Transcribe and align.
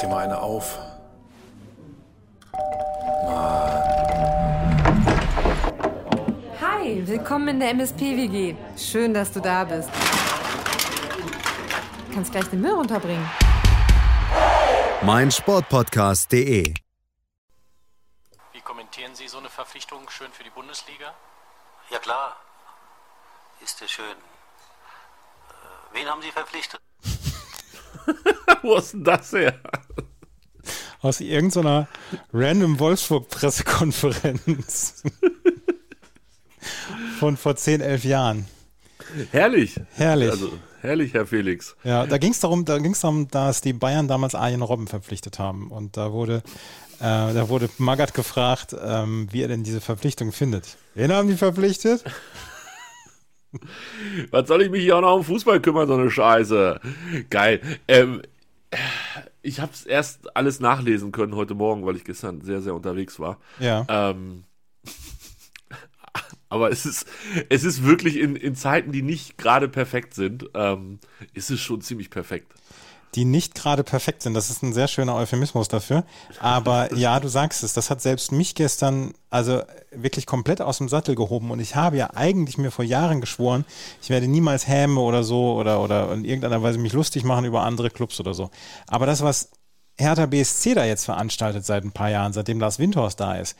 dir 0.00 0.08
mal 0.08 0.24
eine 0.24 0.40
auf. 0.40 0.78
Hi, 6.60 7.06
willkommen 7.06 7.48
in 7.48 7.60
der 7.60 7.70
MSP-WG. 7.70 8.56
Schön, 8.76 9.12
dass 9.14 9.32
du 9.32 9.40
da 9.40 9.64
bist. 9.64 9.90
Du 12.08 12.14
kannst 12.14 12.32
gleich 12.32 12.46
den 12.46 12.60
Müll 12.60 12.72
runterbringen. 12.72 13.28
mein 15.02 15.30
Sportpodcast.de. 15.30 16.74
Wie 18.52 18.60
kommentieren 18.60 19.14
Sie 19.14 19.28
so 19.28 19.38
eine 19.38 19.48
Verpflichtung 19.48 20.08
schön 20.10 20.32
für 20.32 20.44
die 20.44 20.50
Bundesliga? 20.50 21.14
Ja 21.90 21.98
klar, 21.98 22.36
ist 23.60 23.80
ja 23.80 23.88
schön. 23.88 24.04
Äh, 24.06 25.94
wen 25.94 26.08
haben 26.08 26.22
Sie 26.22 26.30
verpflichtet? 26.30 26.80
Wo 28.62 28.76
ist 28.76 28.92
denn 28.92 29.04
das 29.04 29.32
her? 29.32 29.54
Aus 31.02 31.20
irgendeiner 31.20 31.88
random 32.32 32.78
Wolfsburg-Pressekonferenz. 32.78 35.02
Von 37.18 37.36
vor 37.36 37.56
10, 37.56 37.80
11 37.80 38.04
Jahren. 38.04 38.46
Herrlich. 39.30 39.80
Herrlich. 39.94 40.30
Also, 40.30 40.52
herrlich, 40.82 41.14
Herr 41.14 41.26
Felix. 41.26 41.74
Ja, 41.84 42.06
da 42.06 42.18
ging 42.18 42.32
es 42.32 42.40
darum, 42.40 42.64
da 42.64 42.78
ging's 42.78 43.00
darum, 43.00 43.28
dass 43.28 43.60
die 43.62 43.72
Bayern 43.72 44.08
damals 44.08 44.34
Arjen 44.34 44.62
Robben 44.62 44.86
verpflichtet 44.86 45.38
haben. 45.38 45.70
Und 45.70 45.96
da 45.96 46.12
wurde, 46.12 46.42
äh, 46.98 47.32
da 47.32 47.48
wurde 47.48 47.70
Magath 47.78 48.14
gefragt, 48.14 48.76
ähm, 48.78 49.28
wie 49.30 49.42
er 49.42 49.48
denn 49.48 49.64
diese 49.64 49.80
Verpflichtung 49.80 50.32
findet. 50.32 50.76
Wen 50.94 51.12
haben 51.12 51.28
die 51.28 51.36
verpflichtet? 51.36 52.04
Was 54.30 54.48
soll 54.48 54.62
ich 54.62 54.70
mich 54.70 54.82
hier 54.82 54.96
auch 54.96 55.00
noch 55.00 55.16
um 55.16 55.24
Fußball 55.24 55.60
kümmern, 55.60 55.88
so 55.88 55.94
eine 55.94 56.10
Scheiße? 56.10 56.80
Geil. 57.30 57.60
Ähm, 57.88 58.22
ich 59.42 59.60
habe 59.60 59.72
es 59.72 59.84
erst 59.84 60.36
alles 60.36 60.60
nachlesen 60.60 61.12
können 61.12 61.34
heute 61.34 61.54
Morgen, 61.54 61.84
weil 61.86 61.96
ich 61.96 62.04
gestern 62.04 62.40
sehr, 62.40 62.60
sehr 62.60 62.74
unterwegs 62.74 63.18
war. 63.18 63.38
Ja. 63.58 63.84
Ähm, 63.88 64.44
aber 66.48 66.70
es 66.70 66.86
ist, 66.86 67.06
es 67.48 67.64
ist 67.64 67.84
wirklich 67.84 68.18
in, 68.18 68.36
in 68.36 68.54
Zeiten, 68.54 68.92
die 68.92 69.02
nicht 69.02 69.38
gerade 69.38 69.68
perfekt 69.68 70.14
sind, 70.14 70.50
ähm, 70.54 71.00
ist 71.32 71.50
es 71.50 71.60
schon 71.60 71.80
ziemlich 71.80 72.10
perfekt. 72.10 72.52
Die 73.14 73.24
nicht 73.24 73.54
gerade 73.54 73.82
perfekt 73.82 74.22
sind. 74.22 74.34
Das 74.34 74.50
ist 74.50 74.62
ein 74.62 74.72
sehr 74.72 74.88
schöner 74.88 75.16
Euphemismus 75.16 75.68
dafür. 75.68 76.04
Aber 76.38 76.94
ja, 76.96 77.18
du 77.18 77.28
sagst 77.28 77.62
es, 77.62 77.72
das 77.72 77.90
hat 77.90 78.00
selbst 78.00 78.32
mich 78.32 78.54
gestern 78.54 79.14
also 79.30 79.62
wirklich 79.90 80.26
komplett 80.26 80.60
aus 80.60 80.78
dem 80.78 80.88
Sattel 80.88 81.14
gehoben. 81.14 81.50
Und 81.50 81.60
ich 81.60 81.74
habe 81.74 81.96
ja 81.96 82.10
eigentlich 82.14 82.58
mir 82.58 82.70
vor 82.70 82.84
Jahren 82.84 83.20
geschworen, 83.20 83.64
ich 84.02 84.10
werde 84.10 84.28
niemals 84.28 84.68
Häme 84.68 85.00
oder 85.00 85.24
so 85.24 85.54
oder, 85.54 85.80
oder 85.80 86.12
in 86.12 86.24
irgendeiner 86.24 86.62
Weise 86.62 86.78
mich 86.78 86.92
lustig 86.92 87.24
machen 87.24 87.44
über 87.44 87.62
andere 87.62 87.90
Clubs 87.90 88.20
oder 88.20 88.34
so. 88.34 88.50
Aber 88.86 89.06
das, 89.06 89.22
was 89.22 89.50
Hertha 89.98 90.26
BSC 90.26 90.74
da 90.74 90.84
jetzt 90.84 91.04
veranstaltet 91.04 91.64
seit 91.64 91.84
ein 91.84 91.92
paar 91.92 92.10
Jahren, 92.10 92.32
seitdem 92.32 92.60
Lars 92.60 92.78
Windhorst 92.78 93.18
da 93.20 93.34
ist, 93.34 93.56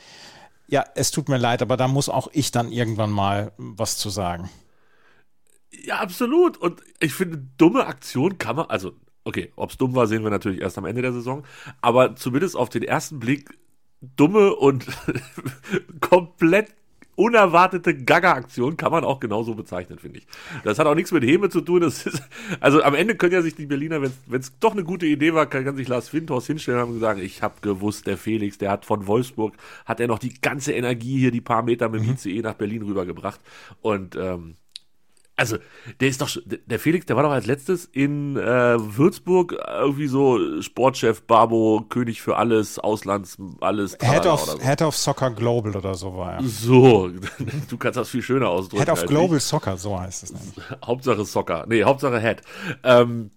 ja, 0.68 0.84
es 0.94 1.10
tut 1.10 1.28
mir 1.28 1.36
leid, 1.36 1.62
aber 1.62 1.76
da 1.76 1.88
muss 1.88 2.08
auch 2.08 2.28
ich 2.32 2.52
dann 2.52 2.70
irgendwann 2.70 3.10
mal 3.10 3.52
was 3.56 3.96
zu 3.96 4.08
sagen. 4.08 4.48
Ja, 5.72 5.98
absolut. 5.98 6.56
Und 6.56 6.80
ich 7.00 7.12
finde, 7.12 7.38
dumme 7.58 7.86
Aktion 7.86 8.38
kann 8.38 8.56
man, 8.56 8.66
also, 8.66 8.92
okay, 9.24 9.52
ob 9.56 9.70
es 9.70 9.78
dumm 9.78 9.94
war, 9.94 10.06
sehen 10.06 10.22
wir 10.22 10.30
natürlich 10.30 10.60
erst 10.60 10.78
am 10.78 10.84
Ende 10.84 11.02
der 11.02 11.12
Saison. 11.12 11.44
Aber 11.80 12.16
zumindest 12.16 12.56
auf 12.56 12.68
den 12.68 12.82
ersten 12.82 13.20
Blick 13.20 13.50
dumme 14.00 14.54
und 14.54 14.86
komplett 16.00 16.74
unerwartete 17.20 17.94
Gaga-Aktion 17.94 18.78
kann 18.78 18.90
man 18.90 19.04
auch 19.04 19.20
genauso 19.20 19.54
bezeichnen, 19.54 19.98
finde 19.98 20.20
ich. 20.20 20.26
Das 20.64 20.78
hat 20.78 20.86
auch 20.86 20.94
nichts 20.94 21.12
mit 21.12 21.22
Häme 21.22 21.50
zu 21.50 21.60
tun. 21.60 21.82
Das 21.82 22.06
ist, 22.06 22.22
also 22.60 22.82
am 22.82 22.94
Ende 22.94 23.14
können 23.14 23.34
ja 23.34 23.42
sich 23.42 23.54
die 23.54 23.66
Berliner, 23.66 24.00
wenn 24.00 24.40
es 24.40 24.58
doch 24.58 24.72
eine 24.72 24.84
gute 24.84 25.04
Idee 25.04 25.34
war, 25.34 25.44
kann, 25.44 25.64
kann 25.64 25.76
sich 25.76 25.86
Lars 25.86 26.12
Windhorst 26.14 26.46
hinstellen 26.46 26.82
und 26.82 26.98
sagen, 26.98 27.20
ich 27.20 27.42
habe 27.42 27.56
gewusst, 27.60 28.06
der 28.06 28.16
Felix, 28.16 28.56
der 28.56 28.70
hat 28.70 28.86
von 28.86 29.06
Wolfsburg, 29.06 29.54
hat 29.84 30.00
er 30.00 30.08
noch 30.08 30.18
die 30.18 30.40
ganze 30.40 30.72
Energie 30.72 31.18
hier, 31.18 31.30
die 31.30 31.42
paar 31.42 31.62
Meter 31.62 31.90
mit 31.90 32.02
dem 32.02 32.12
ICE 32.12 32.40
nach 32.40 32.54
Berlin 32.54 32.82
rübergebracht. 32.82 33.40
Und 33.82 34.16
ähm, 34.16 34.54
also, 35.36 35.56
der 36.00 36.08
ist 36.08 36.20
doch, 36.20 36.28
der 36.44 36.78
Felix, 36.78 37.06
der 37.06 37.16
war 37.16 37.22
doch 37.22 37.30
als 37.30 37.46
letztes 37.46 37.86
in 37.86 38.36
äh, 38.36 38.40
Würzburg 38.78 39.56
irgendwie 39.66 40.06
so 40.06 40.60
Sportchef, 40.60 41.22
Babo, 41.22 41.86
König 41.88 42.20
für 42.20 42.36
alles, 42.36 42.78
Auslands, 42.78 43.38
alles. 43.60 43.96
Head 44.02 44.26
of, 44.26 44.40
so. 44.40 44.60
Head 44.60 44.82
of 44.82 44.94
Soccer 44.94 45.30
Global 45.30 45.74
oder 45.74 45.94
so 45.94 46.14
war 46.14 46.34
er. 46.34 46.42
So, 46.42 47.08
du 47.68 47.76
kannst 47.78 47.96
das 47.96 48.10
viel 48.10 48.20
schöner 48.22 48.48
ausdrücken. 48.50 48.84
Head 48.84 48.90
of 48.92 49.06
Global 49.06 49.40
Soccer, 49.40 49.78
so 49.78 49.98
heißt 49.98 50.24
es 50.24 50.32
nämlich. 50.32 50.58
Ich. 50.58 50.64
Hauptsache 50.86 51.24
Soccer. 51.24 51.64
Nee, 51.68 51.84
Hauptsache 51.84 52.20
Head. 52.20 52.42
Ähm, 52.84 53.30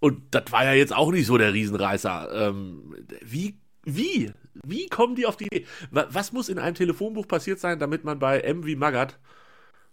und 0.00 0.22
das 0.34 0.44
war 0.50 0.64
ja 0.64 0.72
jetzt 0.72 0.94
auch 0.94 1.12
nicht 1.12 1.26
so 1.26 1.36
der 1.38 1.52
Riesenreißer. 1.52 2.48
Ähm, 2.48 2.96
wie, 3.22 3.54
wie, 3.84 4.32
wie 4.64 4.86
kommen 4.88 5.14
die 5.14 5.26
auf 5.26 5.36
die 5.36 5.44
Idee? 5.46 5.66
Wa- 5.90 6.06
Was 6.10 6.32
muss 6.32 6.48
in 6.48 6.58
einem 6.58 6.74
Telefonbuch 6.74 7.28
passiert 7.28 7.60
sein, 7.60 7.78
damit 7.78 8.02
man 8.04 8.18
bei 8.18 8.40
M 8.40 8.64
wie 8.64 8.76
Magath 8.76 9.18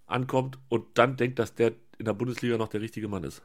ankommt 0.08 0.58
und 0.70 0.86
dann 0.96 1.18
denkt, 1.18 1.40
dass 1.40 1.54
der 1.56 1.74
in 1.98 2.06
der 2.06 2.14
Bundesliga 2.14 2.58
noch 2.58 2.70
der 2.70 2.82
richtige 2.82 3.08
Mann 3.08 3.24
ist? 3.24 3.42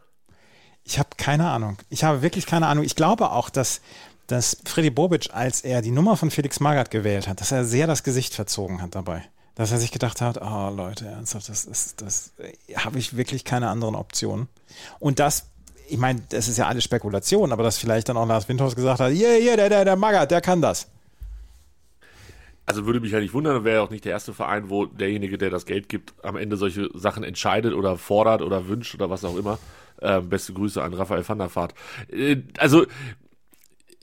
Ich 0.84 0.98
habe 0.98 1.10
keine 1.16 1.48
Ahnung. 1.50 1.76
Ich 1.90 2.04
habe 2.04 2.22
wirklich 2.22 2.46
keine 2.46 2.66
Ahnung. 2.66 2.84
Ich 2.84 2.96
glaube 2.96 3.30
auch, 3.30 3.50
dass, 3.50 3.80
dass 4.26 4.56
Freddy 4.64 4.90
Bobic, 4.90 5.30
als 5.32 5.60
er 5.60 5.82
die 5.82 5.90
Nummer 5.90 6.16
von 6.16 6.30
Felix 6.30 6.60
Magath 6.60 6.90
gewählt 6.90 7.28
hat, 7.28 7.40
dass 7.40 7.52
er 7.52 7.64
sehr 7.64 7.86
das 7.86 8.02
Gesicht 8.02 8.34
verzogen 8.34 8.82
hat 8.82 8.94
dabei. 8.94 9.24
Dass 9.54 9.70
er 9.70 9.78
sich 9.78 9.92
gedacht 9.92 10.20
hat, 10.20 10.40
oh 10.40 10.70
Leute, 10.74 11.06
ernsthaft, 11.06 11.48
das 11.48 11.66
ist, 11.66 12.00
das 12.00 12.32
äh, 12.38 12.74
habe 12.74 12.98
ich 12.98 13.16
wirklich 13.16 13.44
keine 13.44 13.68
anderen 13.68 13.94
Optionen. 13.94 14.48
Und 14.98 15.18
das, 15.18 15.46
ich 15.88 15.98
meine, 15.98 16.22
das 16.30 16.48
ist 16.48 16.56
ja 16.56 16.66
alles 16.66 16.84
Spekulation, 16.84 17.52
aber 17.52 17.62
dass 17.62 17.76
vielleicht 17.76 18.08
dann 18.08 18.16
auch 18.16 18.26
Lars 18.26 18.48
Windhorst 18.48 18.76
gesagt 18.76 19.00
hat, 19.00 19.12
yeah, 19.12 19.36
yeah, 19.36 19.56
der, 19.56 19.68
der, 19.68 19.84
der 19.84 19.96
Magath, 19.96 20.30
der 20.30 20.40
kann 20.40 20.62
das. 20.62 20.88
Also 22.64 22.86
würde 22.86 23.00
mich 23.00 23.10
ja 23.12 23.20
nicht 23.20 23.34
wundern, 23.34 23.64
wäre 23.64 23.76
ja 23.78 23.82
auch 23.82 23.90
nicht 23.90 24.04
der 24.04 24.12
erste 24.12 24.32
Verein, 24.32 24.70
wo 24.70 24.86
derjenige, 24.86 25.36
der 25.36 25.50
das 25.50 25.66
Geld 25.66 25.88
gibt, 25.88 26.14
am 26.22 26.36
Ende 26.36 26.56
solche 26.56 26.90
Sachen 26.94 27.24
entscheidet 27.24 27.74
oder 27.74 27.96
fordert 27.96 28.40
oder 28.40 28.68
wünscht 28.68 28.94
oder 28.94 29.10
was 29.10 29.24
auch 29.24 29.36
immer. 29.36 29.58
Ähm, 30.00 30.28
beste 30.28 30.52
Grüße 30.52 30.82
an 30.82 30.94
Raphael 30.94 31.28
van 31.28 31.38
der 31.38 31.54
Vaart. 31.54 31.74
Äh, 32.08 32.36
also, 32.58 32.86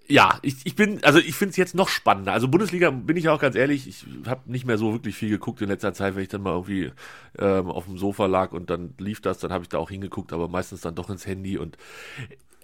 ja, 0.07 0.39
ich, 0.41 0.65
ich 0.65 0.75
bin, 0.75 1.03
also 1.03 1.19
ich 1.19 1.35
finde 1.35 1.51
es 1.51 1.57
jetzt 1.57 1.75
noch 1.75 1.87
spannender. 1.87 2.33
Also 2.33 2.47
Bundesliga, 2.47 2.89
bin 2.89 3.15
ich 3.15 3.29
auch 3.29 3.39
ganz 3.39 3.55
ehrlich, 3.55 3.87
ich 3.87 4.05
habe 4.25 4.51
nicht 4.51 4.65
mehr 4.65 4.77
so 4.77 4.91
wirklich 4.91 5.15
viel 5.15 5.29
geguckt 5.29 5.61
in 5.61 5.69
letzter 5.69 5.93
Zeit, 5.93 6.15
wenn 6.15 6.23
ich 6.23 6.29
dann 6.29 6.41
mal 6.41 6.53
irgendwie 6.53 6.91
ähm, 7.37 7.67
auf 7.67 7.85
dem 7.85 7.97
Sofa 7.97 8.25
lag 8.25 8.51
und 8.51 8.71
dann 8.71 8.95
lief 8.97 9.21
das, 9.21 9.37
dann 9.37 9.53
habe 9.53 9.63
ich 9.63 9.69
da 9.69 9.77
auch 9.77 9.91
hingeguckt, 9.91 10.33
aber 10.33 10.47
meistens 10.47 10.81
dann 10.81 10.95
doch 10.95 11.11
ins 11.11 11.27
Handy 11.27 11.59
und 11.59 11.77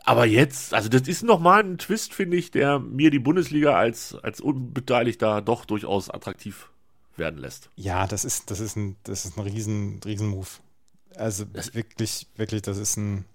aber 0.05 0.25
jetzt, 0.25 0.73
also 0.73 0.87
das 0.87 1.07
ist 1.07 1.23
nochmal 1.23 1.63
ein 1.63 1.77
Twist, 1.77 2.13
finde 2.13 2.37
ich, 2.37 2.51
der 2.51 2.79
mir 2.79 3.09
die 3.09 3.19
Bundesliga 3.19 3.75
als, 3.75 4.15
als 4.15 4.39
Unbeteiligter 4.39 5.41
doch 5.41 5.65
durchaus 5.65 6.09
attraktiv 6.09 6.69
werden 7.17 7.39
lässt. 7.39 7.69
Ja, 7.75 8.05
das 8.05 8.23
ist, 8.23 8.51
das 8.51 8.59
ist 8.59 8.75
ein, 8.75 8.97
das 9.03 9.25
ist 9.25 9.37
ein 9.37 9.43
riesen, 9.43 9.99
riesen 10.05 10.27
Move. 10.27 10.47
Also 11.17 11.45
wirklich, 11.53 12.27
wirklich, 12.35 12.61
das 12.61 12.77
ist 12.77 12.97
ein. 12.97 13.25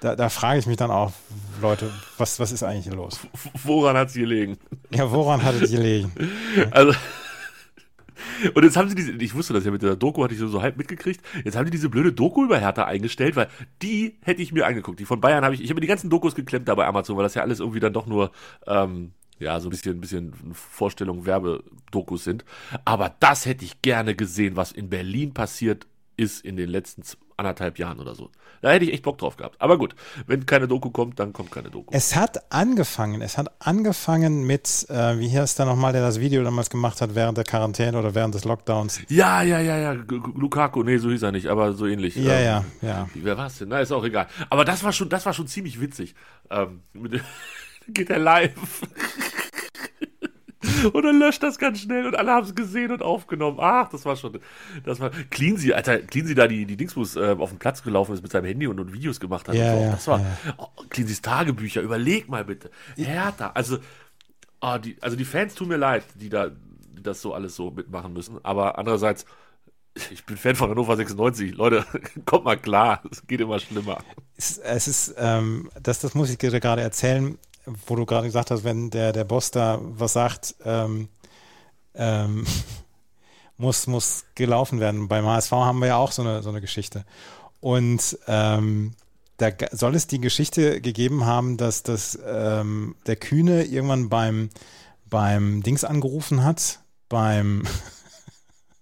Da, 0.00 0.14
da 0.14 0.28
frage 0.28 0.60
ich 0.60 0.66
mich 0.66 0.76
dann 0.76 0.92
auch, 0.92 1.12
Leute, 1.60 1.90
was, 2.18 2.38
was 2.38 2.52
ist 2.52 2.62
eigentlich 2.62 2.84
hier 2.84 2.94
los? 2.94 3.18
Woran 3.64 3.96
hat 3.96 4.08
es 4.08 4.14
gelegen? 4.14 4.56
Ja, 4.90 5.10
woran 5.10 5.42
hat 5.42 5.56
es 5.56 5.70
gelegen? 5.70 6.12
Also. 6.70 6.94
Und 8.54 8.64
jetzt 8.64 8.76
haben 8.76 8.88
sie 8.88 8.94
diese, 8.94 9.12
ich 9.12 9.34
wusste 9.34 9.52
das 9.52 9.64
ja 9.64 9.70
mit 9.70 9.82
der 9.82 9.96
Doku, 9.96 10.22
hatte 10.22 10.34
ich 10.34 10.40
so, 10.40 10.48
so 10.48 10.62
halb 10.62 10.76
mitgekriegt. 10.76 11.20
Jetzt 11.44 11.56
haben 11.56 11.64
die 11.64 11.70
diese 11.70 11.88
blöde 11.88 12.12
Doku 12.12 12.44
über 12.44 12.58
Hertha 12.58 12.84
eingestellt, 12.84 13.36
weil 13.36 13.48
die 13.82 14.16
hätte 14.22 14.42
ich 14.42 14.52
mir 14.52 14.66
angeguckt. 14.66 15.00
Die 15.00 15.04
von 15.04 15.20
Bayern 15.20 15.44
habe 15.44 15.54
ich, 15.54 15.62
ich 15.62 15.70
habe 15.70 15.76
mir 15.76 15.82
die 15.82 15.88
ganzen 15.88 16.10
Dokus 16.10 16.34
geklemmt 16.34 16.68
da 16.68 16.74
bei 16.74 16.86
Amazon, 16.86 17.16
weil 17.16 17.24
das 17.24 17.34
ja 17.34 17.42
alles 17.42 17.60
irgendwie 17.60 17.80
dann 17.80 17.92
doch 17.92 18.06
nur, 18.06 18.30
ähm, 18.66 19.12
ja, 19.38 19.60
so 19.60 19.68
ein 19.68 19.70
bisschen, 19.70 19.98
ein 19.98 20.00
bisschen 20.00 20.32
Vorstellung, 20.52 21.26
Werbedokus 21.26 22.24
sind. 22.24 22.44
Aber 22.84 23.14
das 23.20 23.46
hätte 23.46 23.64
ich 23.64 23.82
gerne 23.82 24.14
gesehen, 24.14 24.56
was 24.56 24.72
in 24.72 24.88
Berlin 24.88 25.32
passiert 25.32 25.86
ist 26.16 26.44
in 26.44 26.56
den 26.56 26.68
letzten 26.68 27.02
anderthalb 27.38 27.78
Jahren 27.78 28.00
oder 28.00 28.14
so. 28.14 28.30
Da 28.60 28.70
hätte 28.70 28.84
ich 28.84 28.92
echt 28.92 29.04
Bock 29.04 29.18
drauf 29.18 29.36
gehabt. 29.36 29.56
Aber 29.60 29.78
gut, 29.78 29.94
wenn 30.26 30.44
keine 30.44 30.66
Doku 30.66 30.90
kommt, 30.90 31.20
dann 31.20 31.32
kommt 31.32 31.52
keine 31.52 31.70
Doku. 31.70 31.94
Es 31.94 32.16
hat 32.16 32.52
angefangen, 32.52 33.22
es 33.22 33.38
hat 33.38 33.48
angefangen 33.60 34.44
mit, 34.44 34.86
äh, 34.88 35.18
wie 35.18 35.30
heißt 35.30 35.58
der 35.58 35.66
nochmal, 35.66 35.92
der 35.92 36.02
das 36.02 36.18
Video 36.18 36.42
damals 36.42 36.68
gemacht 36.68 37.00
hat 37.00 37.14
während 37.14 37.38
der 37.38 37.44
Quarantäne 37.44 37.96
oder 37.96 38.14
während 38.14 38.34
des 38.34 38.44
Lockdowns? 38.44 39.00
Ja, 39.08 39.42
ja, 39.42 39.60
ja, 39.60 39.78
ja, 39.78 39.92
Lukaku, 39.92 40.82
nee, 40.82 40.98
so 40.98 41.10
hieß 41.10 41.22
er 41.22 41.32
nicht, 41.32 41.46
aber 41.46 41.72
so 41.72 41.86
ähnlich. 41.86 42.16
Ja, 42.16 42.32
Ähm, 42.32 42.44
ja, 42.44 42.64
ja. 42.82 43.08
Wer 43.14 43.38
war 43.38 43.46
es 43.46 43.58
denn? 43.58 43.68
Na, 43.68 43.78
ist 43.78 43.92
auch 43.92 44.04
egal. 44.04 44.26
Aber 44.50 44.64
das 44.64 44.82
war 44.82 44.92
schon, 44.92 45.08
das 45.08 45.24
war 45.24 45.32
schon 45.32 45.46
ziemlich 45.46 45.80
witzig. 45.80 46.14
Ähm, 46.50 46.82
geht 47.88 48.10
er 48.10 48.18
live. 48.18 48.82
Und 50.92 51.02
dann 51.02 51.18
löscht 51.18 51.42
das 51.42 51.58
ganz 51.58 51.80
schnell 51.80 52.06
und 52.06 52.16
alle 52.16 52.32
haben 52.32 52.44
es 52.44 52.54
gesehen 52.54 52.92
und 52.92 53.02
aufgenommen. 53.02 53.58
Ach, 53.60 53.88
das 53.88 54.04
war 54.04 54.16
schon, 54.16 54.38
das 54.84 55.00
war, 55.00 55.10
Cleansy, 55.30 55.72
Alter, 55.72 55.98
Cleansy 55.98 56.34
da 56.34 56.46
die, 56.46 56.64
die 56.66 56.76
Dingsbus 56.76 57.16
äh, 57.16 57.36
auf 57.38 57.50
den 57.50 57.58
Platz 57.58 57.82
gelaufen 57.82 58.14
ist 58.14 58.22
mit 58.22 58.32
seinem 58.32 58.46
Handy 58.46 58.66
und, 58.66 58.80
und 58.80 58.92
Videos 58.92 59.20
gemacht 59.20 59.48
hat. 59.48 59.54
Ja, 59.54 59.74
und 59.74 59.78
so. 59.78 59.84
ja, 59.84 59.90
das 59.90 60.06
war, 60.08 60.20
ja. 60.20 60.54
oh, 60.58 60.68
Cleansys 60.90 61.22
Tagebücher, 61.22 61.82
überleg 61.82 62.28
mal 62.28 62.44
bitte. 62.44 62.70
Hertha, 62.96 63.50
also, 63.54 63.78
oh, 64.60 64.78
die, 64.78 64.96
also 65.00 65.16
die 65.16 65.24
Fans 65.24 65.54
tun 65.54 65.68
mir 65.68 65.76
leid, 65.76 66.04
die 66.14 66.28
da, 66.28 66.48
die 66.48 67.02
das 67.02 67.22
so 67.22 67.34
alles 67.34 67.56
so 67.56 67.70
mitmachen 67.70 68.12
müssen, 68.12 68.38
aber 68.44 68.78
andererseits, 68.78 69.24
Ich 70.12 70.24
bin 70.24 70.36
Fan 70.36 70.56
von 70.56 70.70
Hannover 70.70 70.96
96. 70.96 71.54
Leute, 71.56 71.84
kommt 72.24 72.44
mal 72.44 72.56
klar. 72.56 73.02
Es 73.10 73.26
geht 73.26 73.40
immer 73.40 73.58
schlimmer. 73.58 73.98
Es, 74.36 74.58
es 74.58 74.88
ist, 74.88 75.14
ähm, 75.18 75.70
das, 75.82 76.00
das 76.00 76.14
muss 76.14 76.30
ich 76.30 76.38
dir 76.38 76.50
gerade 76.60 76.82
erzählen, 76.82 77.38
wo 77.86 77.96
du 77.96 78.06
gerade 78.06 78.26
gesagt 78.26 78.50
hast, 78.50 78.64
wenn 78.64 78.90
der, 78.90 79.12
der 79.12 79.24
Boss 79.24 79.50
da 79.50 79.78
was 79.82 80.12
sagt, 80.14 80.54
ähm, 80.64 81.08
ähm, 81.94 82.46
muss, 83.56 83.86
muss 83.86 84.24
gelaufen 84.34 84.80
werden. 84.80 85.08
Beim 85.08 85.26
HSV 85.26 85.52
haben 85.52 85.80
wir 85.80 85.88
ja 85.88 85.96
auch 85.96 86.12
so 86.12 86.22
eine, 86.22 86.42
so 86.42 86.50
eine 86.50 86.60
Geschichte. 86.60 87.04
Und 87.60 88.18
ähm, 88.26 88.94
da 89.38 89.50
soll 89.72 89.94
es 89.94 90.06
die 90.06 90.20
Geschichte 90.20 90.80
gegeben 90.80 91.24
haben, 91.24 91.56
dass 91.56 91.82
das, 91.82 92.18
ähm, 92.26 92.96
der 93.06 93.16
Kühne 93.16 93.64
irgendwann 93.64 94.08
beim, 94.08 94.50
beim 95.08 95.62
Dings 95.62 95.84
angerufen 95.84 96.44
hat, 96.44 96.80
beim, 97.08 97.62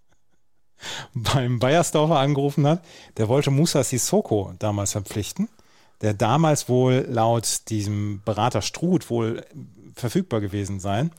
beim 1.15 1.59
Bayersdorfer 1.59 2.19
angerufen 2.19 2.67
hat. 2.67 2.83
Der 3.19 3.29
wollte 3.29 3.51
Musa 3.51 3.85
Sissoko 3.85 4.53
damals 4.59 4.93
verpflichten, 4.93 5.49
der 6.03 6.15
damals 6.15 6.69
wohl 6.69 7.07
laut 7.09 7.69
diesem 7.69 8.23
Berater 8.25 8.63
Struth 8.63 9.11
wohl 9.11 9.45
verfügbar 9.95 10.41
gewesen 10.41 10.79
sein, 10.79 11.11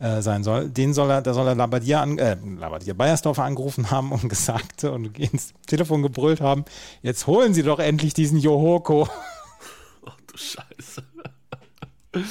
äh, 0.00 0.20
sein 0.20 0.42
soll. 0.42 0.68
Den 0.68 0.92
soll 0.92 1.10
er, 1.10 1.22
da 1.22 1.34
soll 1.34 1.46
er 1.46 1.54
Labadia, 1.54 2.02
an, 2.02 2.18
äh, 2.18 2.36
Labadia 2.58 2.94
Bayersdorfer 2.94 3.44
angerufen 3.44 3.90
haben 3.90 4.12
und 4.12 4.28
gesagt 4.28 4.84
und 4.84 5.18
ins 5.18 5.54
Telefon 5.66 6.02
gebrüllt 6.02 6.40
haben, 6.40 6.64
jetzt 7.02 7.26
holen 7.26 7.54
Sie 7.54 7.62
doch 7.62 7.78
endlich 7.78 8.14
diesen 8.14 8.38
Johoko. 8.38 9.08
Ach 10.06 10.16
du 10.26 10.36
Scheiße. 10.36 11.02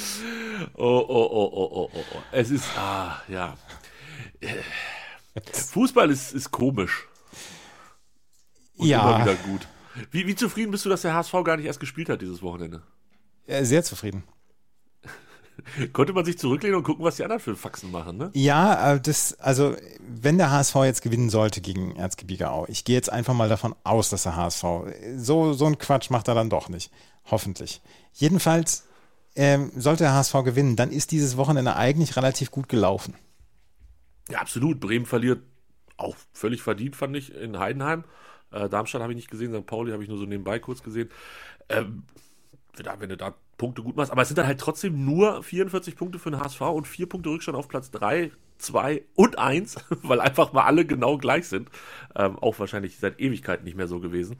Oh, 0.76 0.82
oh, 0.82 1.28
oh, 1.30 1.50
oh, 1.52 1.70
oh, 1.72 1.90
oh, 1.92 2.04
oh. 2.14 2.22
Es 2.32 2.50
ist, 2.50 2.64
ah, 2.78 3.20
ja. 3.28 3.54
Fußball 5.52 6.10
ist, 6.10 6.32
ist 6.32 6.50
komisch. 6.50 7.06
Und 8.76 8.86
Ja. 8.86 9.16
Immer 9.16 9.24
wieder 9.26 9.34
gut. 9.34 9.68
Wie, 10.10 10.26
wie 10.26 10.34
zufrieden 10.34 10.70
bist 10.70 10.84
du, 10.84 10.88
dass 10.88 11.02
der 11.02 11.14
HSV 11.14 11.32
gar 11.44 11.56
nicht 11.56 11.66
erst 11.66 11.80
gespielt 11.80 12.08
hat 12.08 12.20
dieses 12.22 12.42
Wochenende? 12.42 12.82
Äh, 13.46 13.64
Sehr 13.64 13.84
zufrieden. 13.84 14.24
Konnte 15.92 16.12
man 16.12 16.24
sich 16.24 16.38
zurücklehnen 16.38 16.76
und 16.76 16.84
gucken, 16.84 17.04
was 17.04 17.16
die 17.16 17.22
anderen 17.22 17.40
für 17.40 17.54
Faxen 17.54 17.90
machen, 17.90 18.16
ne? 18.16 18.30
Ja, 18.34 18.94
äh, 18.94 19.00
das, 19.00 19.38
also, 19.40 19.76
wenn 20.00 20.38
der 20.38 20.50
HSV 20.50 20.74
jetzt 20.84 21.02
gewinnen 21.02 21.30
sollte 21.30 21.60
gegen 21.60 21.94
Erzgebirge 21.96 22.50
Au, 22.50 22.66
ich 22.68 22.84
gehe 22.84 22.96
jetzt 22.96 23.10
einfach 23.10 23.34
mal 23.34 23.48
davon 23.48 23.74
aus, 23.84 24.10
dass 24.10 24.24
der 24.24 24.36
HSV, 24.36 24.64
so, 25.16 25.52
so 25.52 25.66
ein 25.66 25.78
Quatsch 25.78 26.10
macht 26.10 26.28
er 26.28 26.34
dann 26.34 26.50
doch 26.50 26.68
nicht. 26.68 26.90
Hoffentlich. 27.30 27.80
Jedenfalls, 28.12 28.86
ähm, 29.36 29.72
sollte 29.76 30.04
der 30.04 30.14
HSV 30.14 30.32
gewinnen, 30.44 30.76
dann 30.76 30.90
ist 30.90 31.12
dieses 31.12 31.36
Wochenende 31.36 31.76
eigentlich 31.76 32.16
relativ 32.16 32.50
gut 32.50 32.68
gelaufen. 32.68 33.14
Ja, 34.30 34.40
absolut. 34.40 34.80
Bremen 34.80 35.06
verliert 35.06 35.42
auch 35.96 36.16
völlig 36.32 36.62
verdient, 36.62 36.96
fand 36.96 37.16
ich, 37.16 37.34
in 37.34 37.58
Heidenheim. 37.58 38.04
Äh, 38.54 38.68
Darmstadt 38.68 39.02
habe 39.02 39.12
ich 39.12 39.16
nicht 39.16 39.30
gesehen, 39.30 39.52
St. 39.52 39.66
Pauli 39.66 39.92
habe 39.92 40.02
ich 40.02 40.08
nur 40.08 40.18
so 40.18 40.24
nebenbei 40.24 40.58
kurz 40.58 40.82
gesehen. 40.82 41.10
Ähm, 41.68 42.04
wenn 42.98 43.08
du- 43.08 43.16
da 43.16 43.34
Punkte 43.56 43.82
gut 43.82 43.94
machst, 43.96 44.10
aber 44.10 44.22
es 44.22 44.28
sind 44.28 44.36
dann 44.38 44.46
halt 44.48 44.58
trotzdem 44.60 45.04
nur 45.04 45.42
44 45.42 45.94
Punkte 45.94 46.18
für 46.18 46.30
den 46.30 46.40
HSV 46.40 46.60
und 46.60 46.88
vier 46.88 47.08
Punkte 47.08 47.30
Rückstand 47.30 47.56
auf 47.56 47.68
Platz 47.68 47.90
3, 47.92 48.32
2 48.58 49.02
und 49.14 49.38
1, 49.38 49.76
weil 50.02 50.20
einfach 50.20 50.52
mal 50.52 50.64
alle 50.64 50.84
genau 50.84 51.16
gleich 51.18 51.46
sind. 51.46 51.68
Ähm, 52.16 52.36
auch 52.38 52.58
wahrscheinlich 52.58 52.98
seit 52.98 53.20
Ewigkeiten 53.20 53.64
nicht 53.64 53.76
mehr 53.76 53.86
so 53.86 54.00
gewesen. 54.00 54.36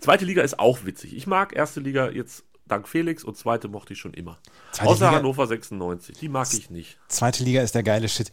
Zweite 0.00 0.24
Liga 0.24 0.42
ist 0.42 0.58
auch 0.58 0.84
witzig. 0.84 1.16
Ich 1.16 1.28
mag 1.28 1.54
erste 1.54 1.78
Liga 1.78 2.10
jetzt 2.10 2.44
dank 2.66 2.88
Felix 2.88 3.22
und 3.22 3.36
zweite 3.36 3.68
mochte 3.68 3.92
ich 3.92 4.00
schon 4.00 4.14
immer. 4.14 4.36
Zweite 4.72 4.90
Außer 4.90 5.06
Liga- 5.06 5.18
Hannover 5.18 5.46
96, 5.46 6.18
die 6.18 6.28
mag 6.28 6.48
ich 6.52 6.68
nicht. 6.70 6.98
Zweite 7.06 7.44
Liga 7.44 7.62
ist 7.62 7.76
der 7.76 7.84
geile 7.84 8.08
Shit. 8.08 8.32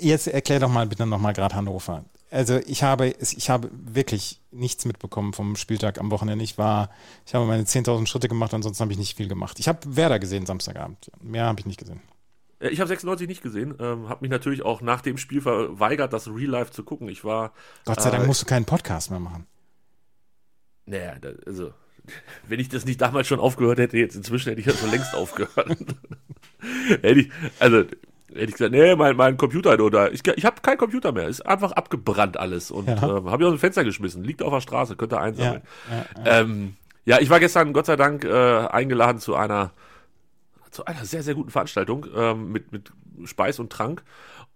Jetzt 0.00 0.28
erklär 0.28 0.60
doch 0.60 0.70
mal 0.70 0.86
bitte 0.86 1.04
nochmal 1.04 1.32
gerade 1.32 1.56
Hannover. 1.56 2.04
Also 2.30 2.58
ich 2.66 2.82
habe, 2.82 3.08
ich 3.08 3.48
habe 3.50 3.70
wirklich 3.72 4.40
nichts 4.50 4.84
mitbekommen 4.84 5.32
vom 5.32 5.56
Spieltag 5.56 5.98
am 5.98 6.10
Wochenende. 6.10 6.44
Ich 6.44 6.58
war, 6.58 6.90
ich 7.26 7.34
habe 7.34 7.46
meine 7.46 7.62
10.000 7.62 8.06
Schritte 8.06 8.28
gemacht, 8.28 8.52
ansonsten 8.52 8.82
habe 8.82 8.92
ich 8.92 8.98
nicht 8.98 9.16
viel 9.16 9.28
gemacht. 9.28 9.58
Ich 9.60 9.68
habe 9.68 9.96
Werder 9.96 10.18
gesehen 10.18 10.44
Samstagabend. 10.44 11.10
Mehr 11.22 11.44
habe 11.46 11.60
ich 11.60 11.66
nicht 11.66 11.78
gesehen. 11.78 12.02
Äh, 12.60 12.68
Ich 12.68 12.80
habe 12.80 12.88
96 12.88 13.26
nicht 13.28 13.42
gesehen, 13.42 13.74
ähm, 13.80 14.08
habe 14.10 14.20
mich 14.22 14.30
natürlich 14.30 14.62
auch 14.62 14.82
nach 14.82 15.00
dem 15.00 15.16
Spiel 15.16 15.40
verweigert, 15.40 16.12
das 16.12 16.28
Real 16.28 16.50
Life 16.50 16.70
zu 16.72 16.82
gucken. 16.84 17.08
Ich 17.08 17.24
war, 17.24 17.52
Gott 17.86 18.00
sei 18.02 18.10
Äh, 18.10 18.12
Dank 18.12 18.26
musst 18.26 18.42
du 18.42 18.46
keinen 18.46 18.66
Podcast 18.66 19.10
mehr 19.10 19.20
machen. 19.20 19.46
naja, 20.86 21.14
also, 21.46 21.72
wenn 22.48 22.60
ich 22.60 22.68
das 22.68 22.84
nicht 22.84 23.00
damals 23.00 23.26
schon 23.26 23.40
aufgehört 23.40 23.78
hätte, 23.78 23.96
jetzt 23.96 24.16
inzwischen 24.16 24.50
hätte 24.50 24.60
ich 24.60 24.66
das 24.66 24.78
schon 24.80 24.90
längst 24.90 25.14
aufgehört. 25.14 25.68
hätte 27.02 27.20
ich, 27.20 27.30
also, 27.58 27.84
hätte 28.28 28.44
ich 28.44 28.52
gesagt, 28.52 28.72
nee, 28.72 28.94
mein, 28.94 29.16
mein 29.16 29.36
Computer 29.36 29.78
oder 29.80 30.12
ich, 30.12 30.26
ich 30.26 30.44
habe 30.44 30.60
keinen 30.60 30.78
Computer 30.78 31.12
mehr, 31.12 31.28
ist 31.28 31.40
einfach 31.46 31.72
abgebrannt 31.72 32.36
alles 32.36 32.70
und 32.70 32.86
Ja. 32.88 32.94
ähm, 33.18 33.30
habe 33.30 33.42
ich 33.42 33.46
aus 33.46 33.54
dem 33.54 33.58
Fenster 33.58 33.84
geschmissen, 33.84 34.22
liegt 34.24 34.42
auf 34.42 34.52
der 34.52 34.60
Straße, 34.60 34.96
könnt 34.96 35.12
ihr 35.12 35.20
einsammeln. 35.20 35.62
Ja, 35.90 35.96
ja, 36.24 36.40
Ähm, 36.40 36.76
ja, 37.04 37.18
ich 37.20 37.30
war 37.30 37.40
gestern 37.40 37.72
Gott 37.72 37.86
sei 37.86 37.96
Dank 37.96 38.24
äh, 38.24 38.30
eingeladen 38.66 39.18
zu 39.18 39.34
einer 39.34 39.72
zu 40.70 40.84
einer 40.84 41.04
sehr 41.06 41.22
sehr 41.22 41.34
guten 41.34 41.50
Veranstaltung 41.50 42.06
ähm, 42.14 42.52
mit 42.52 42.70
mit 42.72 42.92
Speis 43.24 43.58
und 43.58 43.72
Trank 43.72 44.02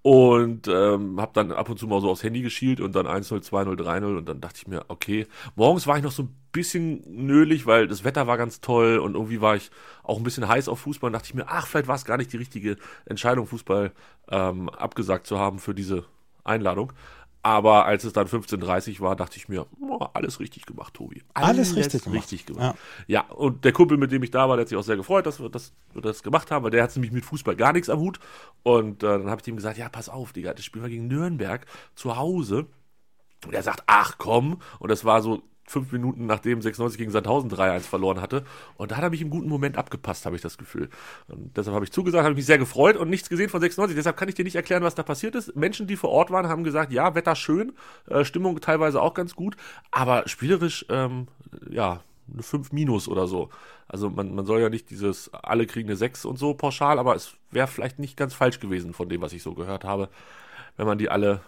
und 0.03 0.67
ähm, 0.67 1.21
habe 1.21 1.31
dann 1.33 1.53
ab 1.53 1.69
und 1.69 1.79
zu 1.79 1.87
mal 1.87 2.01
so 2.01 2.11
aufs 2.11 2.25
Handy 2.25 2.43
geschielt 2.43 2.81
und 2.81 2.95
dann 2.95 3.07
1-0, 3.07 3.49
2-0, 3.49 3.77
3-0 3.81 4.19
und 4.19 4.29
dann 4.29 4.41
dachte 4.41 4.59
ich 4.59 4.67
mir, 4.67 4.85
okay, 4.89 5.27
morgens 5.55 5.87
war 5.87 5.97
ich 5.97 6.03
noch 6.03 6.11
so 6.11 6.25
ein 6.25 6.37
bisschen 6.51 7.03
nölig, 7.07 7.67
weil 7.67 7.87
das 7.87 8.03
Wetter 8.03 8.27
war 8.27 8.37
ganz 8.37 8.61
toll 8.61 8.99
und 8.99 9.15
irgendwie 9.15 9.41
war 9.41 9.55
ich 9.55 9.71
auch 10.03 10.19
ein 10.19 10.25
bisschen 10.25 10.49
heiß 10.49 10.69
auf 10.69 10.81
Fußball. 10.81 11.09
Und 11.09 11.13
dachte 11.15 11.27
ich 11.27 11.35
mir, 11.35 11.47
ach, 11.49 11.67
vielleicht 11.67 11.87
war 11.87 11.95
es 11.95 12.05
gar 12.05 12.17
nicht 12.17 12.33
die 12.33 12.37
richtige 12.37 12.77
Entscheidung, 13.07 13.47
Fußball 13.47 13.93
ähm, 14.29 14.69
abgesagt 14.71 15.27
zu 15.27 15.39
haben 15.39 15.61
für 15.61 15.75
diese 15.75 16.05
Einladung. 16.45 16.93
Aber 17.45 17.87
als 17.87 18.05
es 18.05 18.13
dann 18.13 18.29
15.30 18.29 19.01
war, 19.01 19.17
dachte 19.17 19.37
ich 19.37 19.49
mir, 19.49 19.67
oh, 19.81 20.07
alles 20.15 20.39
richtig 20.39 20.65
gemacht, 20.65 20.95
Tobi. 20.95 21.23
Alles 21.35 21.75
richtig 21.75 22.05
gemacht. 22.05 22.23
Richtig 22.23 22.47
gemacht. 22.47 22.79
Ja. 23.09 23.23
und 23.31 23.65
der 23.65 23.73
Kumpel, 23.73 23.99
mit 23.99 24.13
dem 24.13 24.23
ich 24.23 24.31
da 24.31 24.49
war, 24.49 24.57
der 24.57 24.63
hat 24.63 24.69
sich 24.69 24.79
auch 24.79 24.85
sehr 24.85 24.97
gefreut, 24.97 25.27
dass 25.27 25.41
wir 25.41 25.49
das, 25.49 25.73
wir 25.93 26.03
das 26.03 26.23
gemacht 26.23 26.53
haben, 26.53 26.63
weil 26.63 26.71
der 26.71 26.85
hat 26.85 26.95
nämlich 26.95 27.11
mit 27.11 27.25
Fußball 27.25 27.57
gar 27.57 27.73
nichts 27.73 27.91
am 27.91 27.99
Hut. 27.99 28.21
Und 28.63 29.03
äh, 29.03 29.07
dann 29.19 29.29
habe 29.29 29.41
ich 29.41 29.49
ihm 29.49 29.57
gesagt, 29.57 29.77
ja, 29.77 29.89
pass 29.89 30.09
auf, 30.09 30.33
Digga, 30.33 30.55
das 30.55 30.65
Spiel 30.65 30.83
war 30.83 30.89
gegen 30.89 31.09
Nürnberg 31.09 31.67
zu 31.97 32.17
Hause. 32.17 32.67
Und 33.45 33.55
er 33.55 33.63
sagt, 33.65 33.83
ach 33.87 34.19
komm. 34.19 34.61
Und 34.79 34.91
das 34.91 35.05
war 35.05 35.21
so 35.21 35.43
fünf 35.73 35.91
Minuten 35.91 36.27
nachdem 36.27 36.63
96 36.63 36.99
gegen 36.99 37.11
Sandhausen 37.11 37.51
3-1 37.51 37.81
verloren 37.81 38.21
hatte. 38.21 38.45
Und 38.77 38.91
da 38.91 38.97
hat 38.97 39.03
er 39.03 39.11
mich 39.11 39.23
im 39.23 39.31
guten 39.31 39.49
Moment 39.49 39.77
abgepasst, 39.77 40.27
habe 40.27 40.37
ich 40.37 40.43
das 40.43 40.59
Gefühl. 40.59 40.89
Und 41.29 41.57
deshalb 41.57 41.75
habe 41.75 41.85
ich 41.85 41.91
zugesagt, 41.91 42.25
habe 42.25 42.35
mich 42.35 42.47
sehr 42.47 42.59
gefreut 42.59 42.97
und 42.97 43.11
nichts 43.11 43.29
gesehen 43.29 43.49
von 43.49 43.61
96. 43.61 43.97
Deshalb 43.97 44.17
kann 44.17 44.29
ich 44.29 44.35
dir 44.35 44.45
nicht 44.45 44.57
erklären, 44.57 44.83
was 44.83 44.95
da 44.95 45.03
passiert 45.03 45.35
ist. 45.35 45.57
Menschen, 45.57 45.87
die 45.87 45.97
vor 45.97 46.11
Ort 46.11 46.31
waren, 46.31 46.49
haben 46.49 46.63
gesagt, 46.63 46.93
ja, 46.93 47.15
Wetter 47.15 47.35
schön, 47.35 47.73
äh, 48.07 48.25
Stimmung 48.25 48.61
teilweise 48.61 49.01
auch 49.01 49.15
ganz 49.15 49.35
gut, 49.35 49.57
aber 49.91 50.29
spielerisch, 50.29 50.87
ähm, 50.91 51.27
ja, 51.71 52.03
eine 52.33 52.43
5 52.43 52.73
minus 52.73 53.09
oder 53.09 53.27
so. 53.27 53.51
Also 53.89 54.11
man, 54.11 54.35
man 54.35 54.47
soll 54.47 54.61
ja 54.61 54.69
nicht 54.69 54.91
dieses, 54.91 55.33
alle 55.35 55.67
kriegen 55.67 55.89
eine 55.89 55.97
6 55.97 56.25
und 56.25 56.39
so 56.39 56.55
pauschal, 56.55 56.99
aber 56.99 57.15
es 57.15 57.35
wäre 57.51 57.67
vielleicht 57.67 57.99
nicht 57.99 58.17
ganz 58.17 58.35
falsch 58.35 58.61
gewesen 58.61 58.93
von 58.93 59.09
dem, 59.09 59.21
was 59.21 59.33
ich 59.33 59.43
so 59.43 59.55
gehört 59.55 59.85
habe, 59.85 60.09
wenn 60.77 60.87
man 60.87 60.99
die 60.99 61.11
alle 61.11 61.41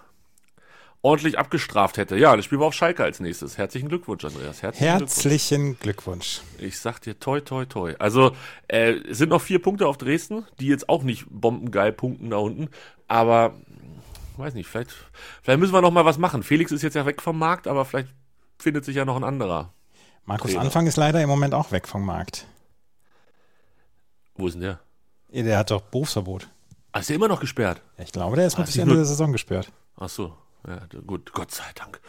ordentlich 1.05 1.39
abgestraft 1.39 1.99
hätte. 1.99 2.17
Ja, 2.17 2.35
das 2.35 2.47
Spiel 2.47 2.59
war 2.59 2.69
auf 2.69 2.75
Schalke 2.75 3.05
als 3.05 3.21
nächstes. 3.21 3.59
Herzlichen 3.59 3.91
Glückwunsch, 3.91 4.25
Andreas. 4.25 4.63
Herzlichen 4.63 4.89
Herzlichen 4.89 5.79
Glückwunsch. 5.79 6.41
Glückwunsch. 6.41 6.67
Ich 6.67 6.79
sag 6.79 7.01
dir 7.01 7.21
toi, 7.21 7.41
toi, 7.41 7.67
toi. 7.67 7.95
Also, 7.99 8.35
äh, 8.69 8.93
es 9.11 9.19
sind 9.19 9.29
noch 9.29 9.43
vier 9.43 9.61
Punkte 9.61 9.87
auf 9.87 9.99
Dresden, 9.99 10.47
die 10.59 10.67
jetzt 10.67 10.89
auch 10.89 11.03
nicht 11.03 11.27
bombengeil 11.29 11.93
punkten 11.93 12.31
da 12.31 12.39
unten, 12.39 12.71
aber 13.07 13.55
weiß 14.39 14.55
nicht, 14.55 14.67
vielleicht, 14.67 14.93
vielleicht 15.43 15.61
müssen 15.61 15.75
wir 15.75 15.83
noch 15.83 15.91
mal 15.91 16.07
was 16.07 16.17
machen. 16.17 16.43
Felix 16.43 16.73
ist 16.73 16.81
jetzt 16.83 16.95
ja 16.95 17.05
weg 17.05 17.21
vom 17.21 17.39
Markt, 17.39 17.69
aber 17.69 17.85
vielleicht 17.85 18.09
findet 18.59 18.87
sich 18.87 18.97
ja 18.97 19.05
noch 19.05 19.17
ein 19.17 19.25
anderer. 19.25 19.75
Markus 20.25 20.53
Trainer. 20.53 20.65
Anfang 20.65 20.87
ist 20.87 20.97
leider 20.97 21.21
im 21.23 21.29
Moment 21.29 21.53
auch 21.53 21.71
weg 21.71 21.87
vom 21.87 22.05
Markt. 22.05 22.47
Wo 24.37 24.47
ist 24.47 24.55
denn 24.55 24.63
der? 24.63 24.81
Der 25.31 25.59
hat 25.59 25.71
doch 25.71 25.83
Berufsverbot. 25.83 26.49
Ah, 26.93 27.01
ist 27.01 27.11
der 27.11 27.17
immer 27.17 27.29
noch 27.29 27.41
gesperrt? 27.41 27.83
Ich 27.99 28.11
glaube, 28.11 28.37
der 28.37 28.47
ist 28.47 28.57
noch 28.57 28.65
bis 28.65 28.77
Ende 28.79 28.95
der 28.95 29.05
Saison 29.05 29.33
gesperrt. 29.33 29.71
Ach 29.97 30.09
so. 30.09 30.35
Ja, 30.67 30.81
gut, 31.07 31.33
Gott 31.33 31.51
sei 31.51 31.65
Dank. 31.75 32.01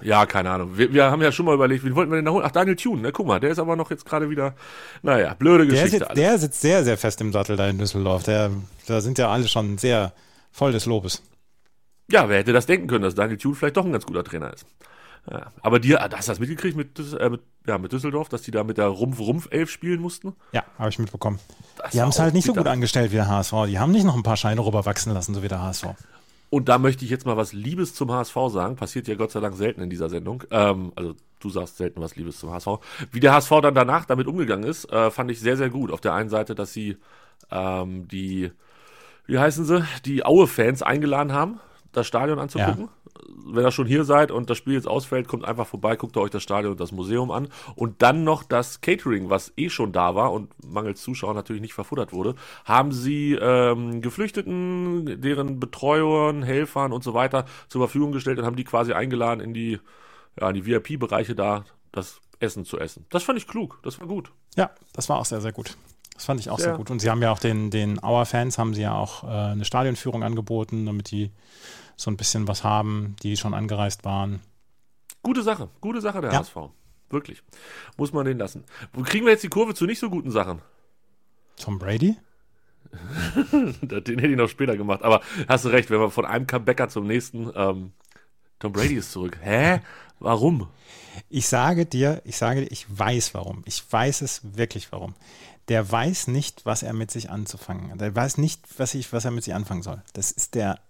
Ja, 0.00 0.26
keine 0.26 0.50
Ahnung. 0.50 0.76
Wir, 0.76 0.92
wir 0.92 1.10
haben 1.10 1.22
ja 1.22 1.30
schon 1.30 1.46
mal 1.46 1.54
überlegt, 1.54 1.84
wen 1.84 1.94
wollten 1.94 2.10
wir 2.10 2.16
denn 2.16 2.24
da 2.24 2.32
holen? 2.32 2.44
Ach, 2.46 2.50
Daniel 2.50 2.76
Thune, 2.76 3.02
ne? 3.02 3.12
Guck 3.12 3.26
mal, 3.26 3.38
der 3.38 3.50
ist 3.50 3.58
aber 3.58 3.76
noch 3.76 3.90
jetzt 3.90 4.04
gerade 4.04 4.30
wieder, 4.30 4.54
naja, 5.02 5.34
blöde 5.34 5.66
Der 5.66 5.74
Geschichte 5.74 5.98
sitzt, 5.98 6.16
der 6.16 6.38
sitzt 6.38 6.60
sehr, 6.60 6.82
sehr 6.84 6.96
fest 6.96 7.20
im 7.20 7.32
Sattel 7.32 7.56
da 7.56 7.68
in 7.68 7.78
Düsseldorf. 7.78 8.22
Der, 8.24 8.50
da 8.86 9.00
sind 9.00 9.18
ja 9.18 9.30
alle 9.30 9.46
schon 9.46 9.78
sehr 9.78 10.12
voll 10.50 10.72
des 10.72 10.86
Lobes. 10.86 11.22
Ja, 12.10 12.28
wer 12.28 12.38
hätte 12.38 12.52
das 12.52 12.66
denken 12.66 12.88
können, 12.88 13.04
dass 13.04 13.14
Daniel 13.14 13.38
Thune 13.38 13.54
vielleicht 13.54 13.76
doch 13.76 13.84
ein 13.84 13.92
ganz 13.92 14.06
guter 14.06 14.24
Trainer 14.24 14.52
ist. 14.52 14.66
Ja, 15.30 15.52
aber 15.60 15.78
dir, 15.78 16.02
ah, 16.02 16.08
hast 16.12 16.26
du 16.26 16.32
das 16.32 16.40
mitgekriegt 16.40 16.76
mit, 16.76 16.98
äh, 16.98 17.30
mit, 17.30 17.42
ja, 17.66 17.78
mit 17.78 17.92
Düsseldorf, 17.92 18.28
dass 18.28 18.42
die 18.42 18.50
da 18.50 18.64
mit 18.64 18.76
der 18.76 18.86
Rumpf-Rumpf-Elf 18.86 19.70
spielen 19.70 20.00
mussten? 20.00 20.34
Ja, 20.50 20.64
habe 20.78 20.90
ich 20.90 20.98
mitbekommen. 20.98 21.38
Das 21.76 21.92
Die 21.92 22.00
haben 22.00 22.08
es 22.08 22.18
halt 22.18 22.34
nicht 22.34 22.44
so 22.44 22.54
gut 22.54 22.66
angestellt 22.66 23.12
wie 23.12 23.16
der 23.16 23.28
HSV. 23.28 23.52
Die 23.68 23.78
haben 23.78 23.92
nicht 23.92 24.04
noch 24.04 24.16
ein 24.16 24.24
paar 24.24 24.36
Scheine 24.36 24.64
rüberwachsen 24.66 25.14
lassen, 25.14 25.32
so 25.32 25.44
wie 25.44 25.48
der 25.48 25.62
HSV. 25.62 25.86
Und 26.52 26.68
da 26.68 26.76
möchte 26.76 27.02
ich 27.06 27.10
jetzt 27.10 27.24
mal 27.24 27.38
was 27.38 27.54
Liebes 27.54 27.94
zum 27.94 28.12
HSV 28.12 28.36
sagen. 28.48 28.76
Passiert 28.76 29.08
ja 29.08 29.14
Gott 29.14 29.30
sei 29.30 29.40
Dank 29.40 29.56
selten 29.56 29.80
in 29.80 29.88
dieser 29.88 30.10
Sendung. 30.10 30.44
Ähm, 30.50 30.92
also 30.96 31.14
du 31.40 31.48
sagst 31.48 31.78
selten 31.78 32.02
was 32.02 32.14
Liebes 32.14 32.38
zum 32.38 32.50
HSV. 32.50 32.68
Wie 33.10 33.20
der 33.20 33.32
HSV 33.32 33.52
dann 33.62 33.74
danach 33.74 34.04
damit 34.04 34.26
umgegangen 34.26 34.68
ist, 34.68 34.84
äh, 34.92 35.10
fand 35.10 35.30
ich 35.30 35.40
sehr, 35.40 35.56
sehr 35.56 35.70
gut. 35.70 35.90
Auf 35.90 36.02
der 36.02 36.12
einen 36.12 36.28
Seite, 36.28 36.54
dass 36.54 36.74
sie 36.74 36.98
ähm, 37.50 38.06
die, 38.06 38.52
wie 39.24 39.38
heißen 39.38 39.64
sie, 39.64 39.82
die 40.04 40.26
Aue-Fans 40.26 40.82
eingeladen 40.82 41.32
haben, 41.32 41.58
das 41.92 42.06
Stadion 42.06 42.38
anzugucken. 42.38 42.90
Wenn 43.44 43.64
ihr 43.64 43.70
schon 43.70 43.86
hier 43.86 44.04
seid 44.04 44.30
und 44.30 44.50
das 44.50 44.58
Spiel 44.58 44.74
jetzt 44.74 44.88
ausfällt, 44.88 45.28
kommt 45.28 45.44
einfach 45.44 45.66
vorbei, 45.66 45.96
guckt 45.96 46.16
euch 46.16 46.30
das 46.30 46.42
Stadion 46.42 46.72
und 46.72 46.80
das 46.80 46.92
Museum 46.92 47.30
an. 47.30 47.48
Und 47.74 48.02
dann 48.02 48.24
noch 48.24 48.42
das 48.42 48.80
Catering, 48.80 49.30
was 49.30 49.52
eh 49.56 49.68
schon 49.68 49.92
da 49.92 50.14
war 50.14 50.32
und 50.32 50.50
mangels 50.64 51.02
Zuschauer 51.02 51.34
natürlich 51.34 51.62
nicht 51.62 51.74
verfuttert 51.74 52.12
wurde, 52.12 52.34
haben 52.64 52.92
sie 52.92 53.34
ähm, 53.34 54.00
Geflüchteten, 54.00 55.20
deren 55.20 55.60
Betreuern, 55.60 56.42
Helfern 56.42 56.92
und 56.92 57.04
so 57.04 57.14
weiter 57.14 57.44
zur 57.68 57.82
Verfügung 57.82 58.12
gestellt 58.12 58.38
und 58.38 58.44
haben 58.44 58.56
die 58.56 58.64
quasi 58.64 58.92
eingeladen 58.92 59.40
in 59.40 59.54
die, 59.54 59.78
ja, 60.40 60.48
in 60.48 60.54
die 60.54 60.66
VIP-Bereiche 60.66 61.34
da, 61.34 61.64
das 61.92 62.20
Essen 62.40 62.64
zu 62.64 62.78
essen. 62.78 63.06
Das 63.10 63.22
fand 63.22 63.38
ich 63.38 63.46
klug, 63.46 63.78
das 63.82 64.00
war 64.00 64.06
gut. 64.06 64.32
Ja, 64.56 64.70
das 64.92 65.08
war 65.08 65.18
auch 65.18 65.24
sehr, 65.24 65.40
sehr 65.40 65.52
gut. 65.52 65.76
Das 66.14 66.26
fand 66.26 66.40
ich 66.40 66.50
auch 66.50 66.58
sehr, 66.58 66.68
Sehr. 66.68 66.76
gut. 66.76 66.90
Und 66.90 67.00
sie 67.00 67.10
haben 67.10 67.22
ja 67.22 67.32
auch 67.32 67.38
den, 67.38 67.70
den 67.70 68.02
Auer-Fans 68.02 68.58
haben 68.58 68.74
sie 68.74 68.82
ja 68.82 68.94
auch 68.94 69.24
äh, 69.24 69.28
eine 69.28 69.64
Stadionführung 69.64 70.22
angeboten, 70.22 70.86
damit 70.86 71.10
die 71.10 71.30
so 71.96 72.10
ein 72.10 72.16
bisschen 72.16 72.48
was 72.48 72.64
haben, 72.64 73.16
die 73.22 73.36
schon 73.36 73.54
angereist 73.54 74.04
waren. 74.04 74.40
Gute 75.22 75.42
Sache, 75.42 75.68
gute 75.80 76.00
Sache 76.00 76.20
der 76.20 76.32
Ja. 76.32 76.38
HSV. 76.40 76.56
Wirklich. 77.10 77.42
Muss 77.96 78.12
man 78.12 78.24
den 78.24 78.38
lassen. 78.38 78.64
Wo 78.92 79.02
kriegen 79.02 79.26
wir 79.26 79.32
jetzt 79.32 79.44
die 79.44 79.48
Kurve 79.48 79.74
zu 79.74 79.84
nicht 79.84 79.98
so 79.98 80.08
guten 80.08 80.30
Sachen? 80.30 80.60
Tom 81.56 81.78
Brady? 81.78 82.16
Den 83.82 84.18
hätte 84.18 84.26
ich 84.28 84.36
noch 84.36 84.48
später 84.48 84.76
gemacht. 84.76 85.02
Aber 85.02 85.20
hast 85.48 85.64
du 85.64 85.68
recht, 85.68 85.90
wenn 85.90 86.00
wir 86.00 86.10
von 86.10 86.24
einem 86.24 86.46
Comebacker 86.46 86.88
zum 86.88 87.06
nächsten. 87.06 87.50
Ähm, 87.54 87.92
Tom 88.58 88.72
Brady 88.72 88.94
ist 88.94 89.12
zurück. 89.12 89.38
Hä? 89.42 89.80
Warum? 90.18 90.68
Ich 91.28 91.48
sage 91.48 91.84
dir, 91.84 92.22
ich 92.24 92.36
sage 92.36 92.62
dir, 92.62 92.70
ich 92.70 92.86
weiß 92.88 93.34
warum. 93.34 93.62
Ich 93.66 93.82
weiß 93.90 94.22
es 94.22 94.40
wirklich 94.56 94.92
warum. 94.92 95.14
Der 95.68 95.90
weiß 95.90 96.28
nicht, 96.28 96.64
was 96.64 96.82
er 96.82 96.92
mit 96.92 97.10
sich 97.10 97.30
anzufangen 97.30 97.92
hat. 97.92 98.00
Der 98.00 98.14
weiß 98.14 98.38
nicht, 98.38 98.62
was, 98.78 98.94
ich, 98.94 99.12
was 99.12 99.24
er 99.24 99.30
mit 99.30 99.44
sich 99.44 99.54
anfangen 99.54 99.82
soll. 99.82 100.02
Das 100.12 100.30
ist 100.30 100.54
der, 100.54 100.80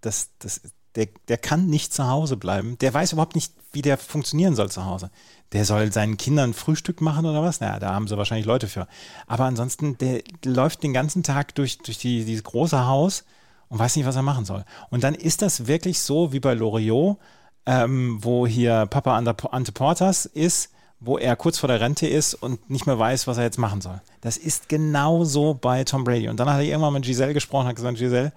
das, 0.00 0.30
das, 0.38 0.60
der, 0.96 1.08
der 1.28 1.38
kann 1.38 1.66
nicht 1.66 1.92
zu 1.92 2.08
Hause 2.08 2.36
bleiben. 2.36 2.78
Der 2.78 2.92
weiß 2.92 3.12
überhaupt 3.12 3.34
nicht, 3.34 3.52
wie 3.72 3.82
der 3.82 3.98
funktionieren 3.98 4.54
soll 4.54 4.70
zu 4.70 4.84
Hause. 4.84 5.10
Der 5.52 5.64
soll 5.64 5.92
seinen 5.92 6.16
Kindern 6.16 6.54
Frühstück 6.54 7.00
machen 7.00 7.26
oder 7.26 7.42
was? 7.42 7.60
Naja, 7.60 7.78
da 7.78 7.94
haben 7.94 8.08
sie 8.08 8.16
wahrscheinlich 8.16 8.46
Leute 8.46 8.66
für. 8.66 8.88
Aber 9.26 9.44
ansonsten, 9.44 9.98
der 9.98 10.22
läuft 10.44 10.82
den 10.82 10.92
ganzen 10.92 11.22
Tag 11.22 11.54
durch, 11.54 11.78
durch 11.78 11.98
die, 11.98 12.24
dieses 12.24 12.44
große 12.44 12.86
Haus 12.86 13.24
und 13.68 13.78
weiß 13.78 13.96
nicht, 13.96 14.06
was 14.06 14.16
er 14.16 14.22
machen 14.22 14.44
soll. 14.44 14.64
Und 14.90 15.04
dann 15.04 15.14
ist 15.14 15.42
das 15.42 15.66
wirklich 15.66 16.00
so 16.00 16.32
wie 16.32 16.40
bei 16.40 16.54
Loriot, 16.54 17.18
ähm, 17.66 18.18
wo 18.22 18.46
hier 18.46 18.86
Papa 18.86 19.16
Ante 19.16 19.72
Portas 19.72 20.24
ist, 20.24 20.70
wo 20.98 21.18
er 21.18 21.36
kurz 21.36 21.58
vor 21.58 21.68
der 21.68 21.80
Rente 21.80 22.06
ist 22.06 22.34
und 22.34 22.70
nicht 22.70 22.86
mehr 22.86 22.98
weiß, 22.98 23.26
was 23.26 23.36
er 23.36 23.44
jetzt 23.44 23.58
machen 23.58 23.80
soll. 23.80 24.00
Das 24.22 24.36
ist 24.36 24.68
genauso 24.68 25.54
bei 25.54 25.84
Tom 25.84 26.04
Brady. 26.04 26.28
Und 26.28 26.40
dann 26.40 26.48
hat 26.48 26.58
er 26.58 26.64
irgendwann 26.64 26.94
mit 26.94 27.04
Giselle 27.04 27.34
gesprochen, 27.34 27.66
hat 27.66 27.76
gesagt, 27.76 27.98
Giselle, 27.98 28.32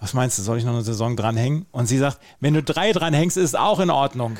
was 0.00 0.14
meinst 0.14 0.38
du, 0.38 0.42
soll 0.42 0.58
ich 0.58 0.64
noch 0.64 0.72
eine 0.74 0.82
Saison 0.82 1.16
dranhängen? 1.16 1.66
Und 1.70 1.86
sie 1.86 1.98
sagt, 1.98 2.20
wenn 2.40 2.54
du 2.54 2.62
drei 2.62 2.92
dranhängst, 2.92 3.36
ist 3.36 3.58
auch 3.58 3.80
in 3.80 3.90
Ordnung. 3.90 4.36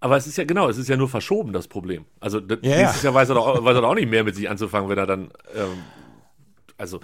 Aber 0.00 0.16
es 0.16 0.26
ist 0.26 0.36
ja 0.36 0.44
genau, 0.44 0.68
es 0.68 0.76
ist 0.76 0.88
ja 0.88 0.96
nur 0.96 1.08
verschoben, 1.08 1.52
das 1.52 1.66
Problem. 1.66 2.04
Also 2.20 2.38
das, 2.38 2.58
Ja, 2.62 2.76
nächstes 2.76 3.02
ja. 3.02 3.08
Jahr 3.08 3.14
weiß 3.14 3.30
er, 3.30 3.34
doch, 3.36 3.64
weiß 3.64 3.74
er 3.74 3.80
doch 3.80 3.88
auch 3.88 3.94
nicht 3.94 4.10
mehr 4.10 4.22
mit 4.22 4.36
sich 4.36 4.50
anzufangen, 4.50 4.88
wenn 4.90 4.98
er 4.98 5.06
dann. 5.06 5.30
Ähm, 5.56 5.82
also 6.76 7.00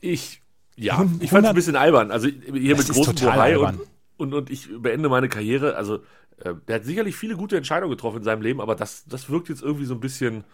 ich, 0.00 0.42
ja, 0.76 1.06
ich 1.20 1.30
fand 1.30 1.46
es 1.46 1.50
ein 1.50 1.54
100 1.54 1.54
bisschen 1.54 1.76
albern. 1.76 2.10
Also 2.10 2.28
hier 2.28 2.74
Das 2.74 2.88
mit 2.88 2.96
großem 2.96 3.14
Bohai 3.14 3.58
und, 3.58 3.80
und, 4.16 4.34
und 4.34 4.50
ich 4.50 4.68
beende 4.76 5.08
meine 5.08 5.28
Karriere. 5.28 5.76
Also 5.76 5.96
äh, 6.38 6.54
der 6.66 6.76
hat 6.76 6.84
sicherlich 6.84 7.14
viele 7.14 7.36
gute 7.36 7.56
Entscheidungen 7.56 7.92
getroffen 7.92 8.18
in 8.18 8.24
seinem 8.24 8.42
Leben, 8.42 8.60
aber 8.60 8.74
das, 8.74 9.04
das 9.06 9.30
wirkt 9.30 9.48
jetzt 9.48 9.62
irgendwie 9.62 9.84
so 9.84 9.94
ein 9.94 10.00
bisschen, 10.00 10.44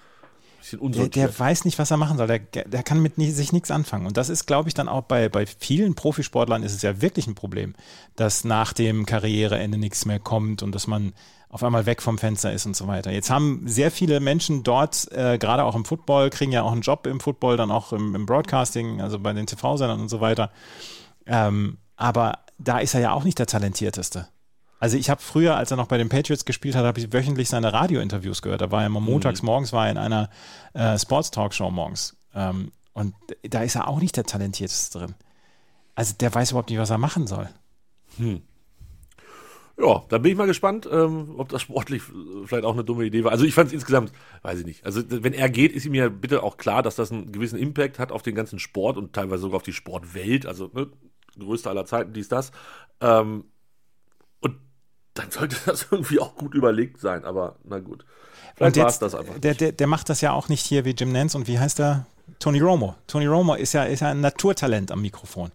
bisschen 0.70 0.78
Der, 0.80 0.86
unsortiert. 1.02 1.16
der 1.16 1.38
weiß 1.38 1.64
nicht, 1.64 1.78
was 1.78 1.90
er 1.90 1.96
machen 1.96 2.16
soll. 2.16 2.26
Der, 2.26 2.38
der 2.38 2.82
kann 2.82 3.00
mit 3.00 3.18
ni- 3.18 3.30
sich 3.30 3.52
nichts 3.52 3.70
anfangen. 3.70 4.06
Und 4.06 4.16
das 4.16 4.28
ist, 4.28 4.46
glaube 4.46 4.68
ich, 4.68 4.74
dann 4.74 4.88
auch 4.88 5.02
bei, 5.02 5.28
bei 5.28 5.46
vielen 5.46 5.94
Profisportlern 5.94 6.62
ist 6.62 6.74
es 6.74 6.82
ja 6.82 7.00
wirklich 7.00 7.26
ein 7.26 7.34
Problem, 7.34 7.74
dass 8.16 8.44
nach 8.44 8.72
dem 8.72 9.06
Karriereende 9.06 9.78
nichts 9.78 10.04
mehr 10.04 10.18
kommt 10.18 10.62
und 10.62 10.74
dass 10.74 10.86
man 10.86 11.12
auf 11.50 11.62
einmal 11.64 11.86
weg 11.86 12.02
vom 12.02 12.18
Fenster 12.18 12.52
ist 12.52 12.66
und 12.66 12.76
so 12.76 12.86
weiter. 12.88 13.10
Jetzt 13.10 13.30
haben 13.30 13.62
sehr 13.66 13.90
viele 13.90 14.20
Menschen 14.20 14.64
dort, 14.64 15.10
äh, 15.12 15.38
gerade 15.38 15.64
auch 15.64 15.74
im 15.74 15.86
Football, 15.86 16.28
kriegen 16.28 16.52
ja 16.52 16.62
auch 16.62 16.72
einen 16.72 16.82
Job 16.82 17.06
im 17.06 17.20
Football, 17.20 17.56
dann 17.56 17.70
auch 17.70 17.92
im, 17.94 18.14
im 18.14 18.26
Broadcasting, 18.26 19.00
also 19.00 19.18
bei 19.18 19.32
den 19.32 19.46
TV-Sendern 19.46 19.98
und 20.00 20.08
so 20.10 20.20
weiter. 20.20 20.50
Ähm, 21.26 21.78
aber 21.96 22.40
da 22.58 22.78
ist 22.80 22.94
er 22.94 23.00
ja 23.00 23.12
auch 23.12 23.24
nicht 23.24 23.38
der 23.38 23.46
Talentierteste. 23.46 24.28
Also 24.80 24.96
ich 24.96 25.10
habe 25.10 25.20
früher, 25.20 25.56
als 25.56 25.70
er 25.70 25.76
noch 25.76 25.88
bei 25.88 25.98
den 25.98 26.08
Patriots 26.08 26.44
gespielt 26.44 26.76
hat, 26.76 26.84
habe 26.84 27.00
ich 27.00 27.12
wöchentlich 27.12 27.48
seine 27.48 27.72
Radiointerviews 27.72 28.42
gehört. 28.42 28.60
Da 28.60 28.70
war 28.70 28.82
er 28.82 28.86
immer 28.86 29.00
montags 29.00 29.42
morgens, 29.42 29.72
war 29.72 29.86
er 29.86 29.92
in 29.92 29.98
einer 29.98 30.30
äh, 30.74 30.98
Sports-Talkshow 30.98 31.70
morgens. 31.70 32.16
Ähm, 32.34 32.72
und 32.92 33.14
da 33.42 33.62
ist 33.62 33.74
er 33.74 33.88
auch 33.88 34.00
nicht 34.00 34.16
der 34.16 34.24
Talentierteste 34.24 34.98
drin. 34.98 35.14
Also 35.94 36.14
der 36.18 36.32
weiß 36.32 36.52
überhaupt 36.52 36.70
nicht, 36.70 36.78
was 36.78 36.90
er 36.90 36.98
machen 36.98 37.26
soll. 37.26 37.48
Ja, 39.80 40.02
da 40.08 40.18
bin 40.18 40.32
ich 40.32 40.36
mal 40.36 40.46
gespannt, 40.46 40.88
ähm, 40.90 41.34
ob 41.36 41.50
das 41.50 41.62
sportlich 41.62 42.02
äh, 42.02 42.46
vielleicht 42.46 42.64
auch 42.64 42.72
eine 42.72 42.82
dumme 42.82 43.04
Idee 43.04 43.22
war. 43.22 43.30
Also 43.30 43.44
ich 43.44 43.54
fand 43.54 43.68
es 43.68 43.72
insgesamt, 43.72 44.12
weiß 44.42 44.58
ich 44.60 44.66
nicht. 44.66 44.84
Also 44.84 45.02
wenn 45.06 45.32
er 45.32 45.48
geht, 45.48 45.72
ist 45.72 45.86
ihm 45.86 45.94
ja 45.94 46.08
bitte 46.08 46.42
auch 46.42 46.56
klar, 46.56 46.82
dass 46.82 46.96
das 46.96 47.12
einen 47.12 47.30
gewissen 47.30 47.58
Impact 47.58 48.00
hat 48.00 48.10
auf 48.10 48.22
den 48.22 48.34
ganzen 48.34 48.58
Sport 48.58 48.96
und 48.96 49.12
teilweise 49.12 49.42
sogar 49.42 49.56
auf 49.58 49.62
die 49.62 49.72
Sportwelt. 49.72 50.46
Also 50.46 50.68
ne, 50.72 50.88
größte 51.38 51.70
aller 51.70 51.84
Zeiten, 51.84 52.12
dies, 52.12 52.28
das. 52.28 52.50
Ähm, 53.00 53.44
dann 55.18 55.30
sollte 55.30 55.56
das 55.66 55.86
irgendwie 55.90 56.20
auch 56.20 56.34
gut 56.36 56.54
überlegt 56.54 57.00
sein. 57.00 57.24
Aber 57.24 57.56
na 57.64 57.78
gut, 57.78 58.04
vielleicht 58.54 58.76
war 58.76 58.86
es 58.86 58.98
das 58.98 59.14
einfach. 59.14 59.38
der, 59.38 59.54
der, 59.54 59.72
der 59.72 59.86
macht 59.86 60.08
das 60.08 60.20
ja 60.20 60.32
auch 60.32 60.48
nicht 60.48 60.64
hier 60.64 60.84
wie 60.84 60.90
Jim 60.90 61.12
Nance 61.12 61.36
und 61.36 61.46
wie 61.46 61.58
heißt 61.58 61.80
er? 61.80 62.06
Tony 62.38 62.60
Romo. 62.60 62.94
Tony 63.06 63.26
Romo 63.26 63.54
ist 63.54 63.72
ja, 63.72 63.84
ist 63.84 64.00
ja 64.00 64.10
ein 64.10 64.20
Naturtalent 64.20 64.92
am 64.92 65.00
Mikrofon. 65.00 65.50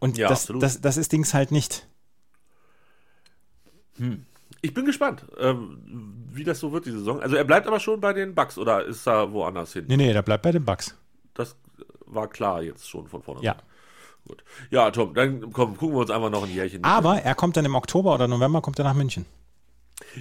Und 0.00 0.18
Ja, 0.18 0.28
das, 0.28 0.52
das, 0.58 0.80
das 0.80 0.96
ist 0.96 1.12
Dings 1.12 1.34
halt 1.34 1.52
nicht. 1.52 1.86
Ich 4.60 4.74
bin 4.74 4.86
gespannt, 4.86 5.24
ähm, 5.38 5.78
wie 6.32 6.42
das 6.42 6.58
so 6.58 6.72
wird, 6.72 6.86
die 6.86 6.90
Saison. 6.90 7.20
Also 7.20 7.36
er 7.36 7.44
bleibt 7.44 7.66
aber 7.66 7.80
schon 7.80 8.00
bei 8.00 8.12
den 8.12 8.34
Bucks 8.34 8.58
oder 8.58 8.84
ist 8.84 9.06
er 9.06 9.32
woanders 9.32 9.74
hin? 9.74 9.84
Nee, 9.88 9.96
nee, 9.96 10.12
der 10.12 10.22
bleibt 10.22 10.42
bei 10.42 10.52
den 10.52 10.64
Bucks. 10.64 10.96
Das 11.34 11.54
war 12.06 12.28
klar 12.28 12.62
jetzt 12.62 12.88
schon 12.88 13.06
von 13.06 13.22
vorne. 13.22 13.42
Ja. 13.42 13.56
Gut. 14.26 14.42
Ja, 14.70 14.90
Tom, 14.90 15.12
dann 15.14 15.52
komm, 15.52 15.76
gucken 15.76 15.94
wir 15.94 16.00
uns 16.00 16.10
einfach 16.10 16.30
noch 16.30 16.44
ein 16.44 16.50
Jährchen. 16.50 16.82
Aber 16.82 17.20
er 17.20 17.34
kommt 17.34 17.56
dann 17.56 17.64
im 17.64 17.74
Oktober 17.74 18.14
oder 18.14 18.26
November 18.26 18.62
kommt 18.62 18.78
er 18.78 18.84
nach 18.84 18.94
München. 18.94 19.26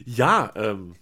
Ja, 0.05 0.51
ähm, 0.55 0.95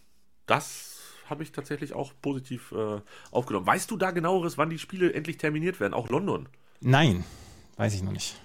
das 0.45 0.99
habe 1.29 1.43
ich 1.43 1.51
tatsächlich 1.51 1.93
auch 1.93 2.13
positiv 2.21 2.73
äh, 2.73 3.01
aufgenommen. 3.31 3.65
Weißt 3.65 3.89
du 3.89 3.97
da 3.97 4.11
genaueres, 4.11 4.57
wann 4.57 4.69
die 4.69 4.77
Spiele 4.77 5.13
endlich 5.13 5.37
terminiert 5.37 5.79
werden? 5.79 5.93
Auch 5.93 6.09
London. 6.09 6.47
Nein, 6.81 7.23
weiß 7.77 7.95
ich 7.95 8.03
noch 8.03 8.11
nicht. 8.11 8.39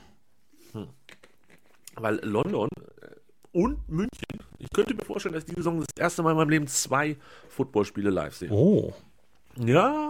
Weil 1.95 2.17
London 2.23 2.69
äh, 3.03 3.07
und 3.53 3.89
München, 3.89 4.43
ich 4.59 4.71
könnte 4.71 4.95
mir 4.95 5.05
vorstellen, 5.05 5.35
dass 5.35 5.45
ich 5.45 5.51
die 5.51 5.57
Saison 5.57 5.79
das 5.81 5.89
erste 5.99 6.23
Mal 6.23 6.33
in 6.33 6.37
meinem 6.37 6.51
Leben 6.51 6.67
zwei 6.67 7.17
Footballspiele 7.49 8.11
live 8.11 8.35
sehe. 8.35 8.51
Oh. 8.51 8.95
Ja, 9.57 10.06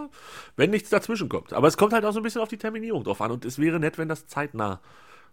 wenn 0.57 0.71
nichts 0.71 0.91
dazwischen 0.91 1.29
kommt. 1.29 1.53
Aber 1.53 1.69
es 1.69 1.77
kommt 1.77 1.93
halt 1.93 2.05
auch 2.05 2.13
so 2.13 2.21
ein 2.21 2.23
bisschen 2.23 2.41
auf 2.41 2.49
die 2.49 2.59
Terminierung 2.59 3.05
drauf 3.05 3.21
an. 3.21 3.31
Und 3.31 3.45
es 3.45 3.59
wäre 3.59 3.79
nett, 3.79 3.99
wenn 3.99 4.09
das 4.09 4.27
zeitnah 4.27 4.81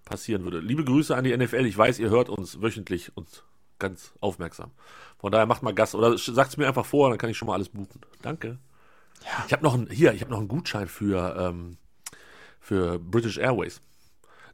passieren 0.06 0.44
würde. 0.44 0.60
Liebe 0.60 0.84
Grüße 0.84 1.15
an 1.15 1.24
die 1.24 1.36
NFL. 1.36 1.65
Ich 1.65 1.77
weiß, 1.77 2.00
ihr 2.00 2.10
hört 2.10 2.30
uns 2.30 2.62
wöchentlich 2.62 3.15
und 3.15 3.44
ganz 3.80 4.13
aufmerksam. 4.20 4.72
Von 5.18 5.32
daher 5.32 5.46
macht 5.46 5.63
mal 5.63 5.74
Gast 5.74 5.96
oder 5.96 6.18
sagt 6.18 6.51
es 6.51 6.58
mir 6.58 6.68
einfach 6.68 6.86
vor, 6.86 7.10
dann 7.10 7.18
kann 7.18 7.30
ich 7.30 7.38
schon 7.38 7.48
mal 7.48 7.53
alles 7.53 7.70
buchen. 7.70 8.01
Danke. 8.22 8.60
Ich 9.48 9.53
habe 9.53 9.63
noch 9.63 9.74
einen, 9.74 9.89
hier, 9.89 10.13
ich 10.13 10.22
habe 10.22 10.32
noch 10.32 10.39
einen 10.39 10.50
Gutschein 10.50 10.88
für, 10.88 11.36
ähm, 11.38 11.77
für 12.60 13.00
British 13.00 13.38
Airways. 13.38 13.82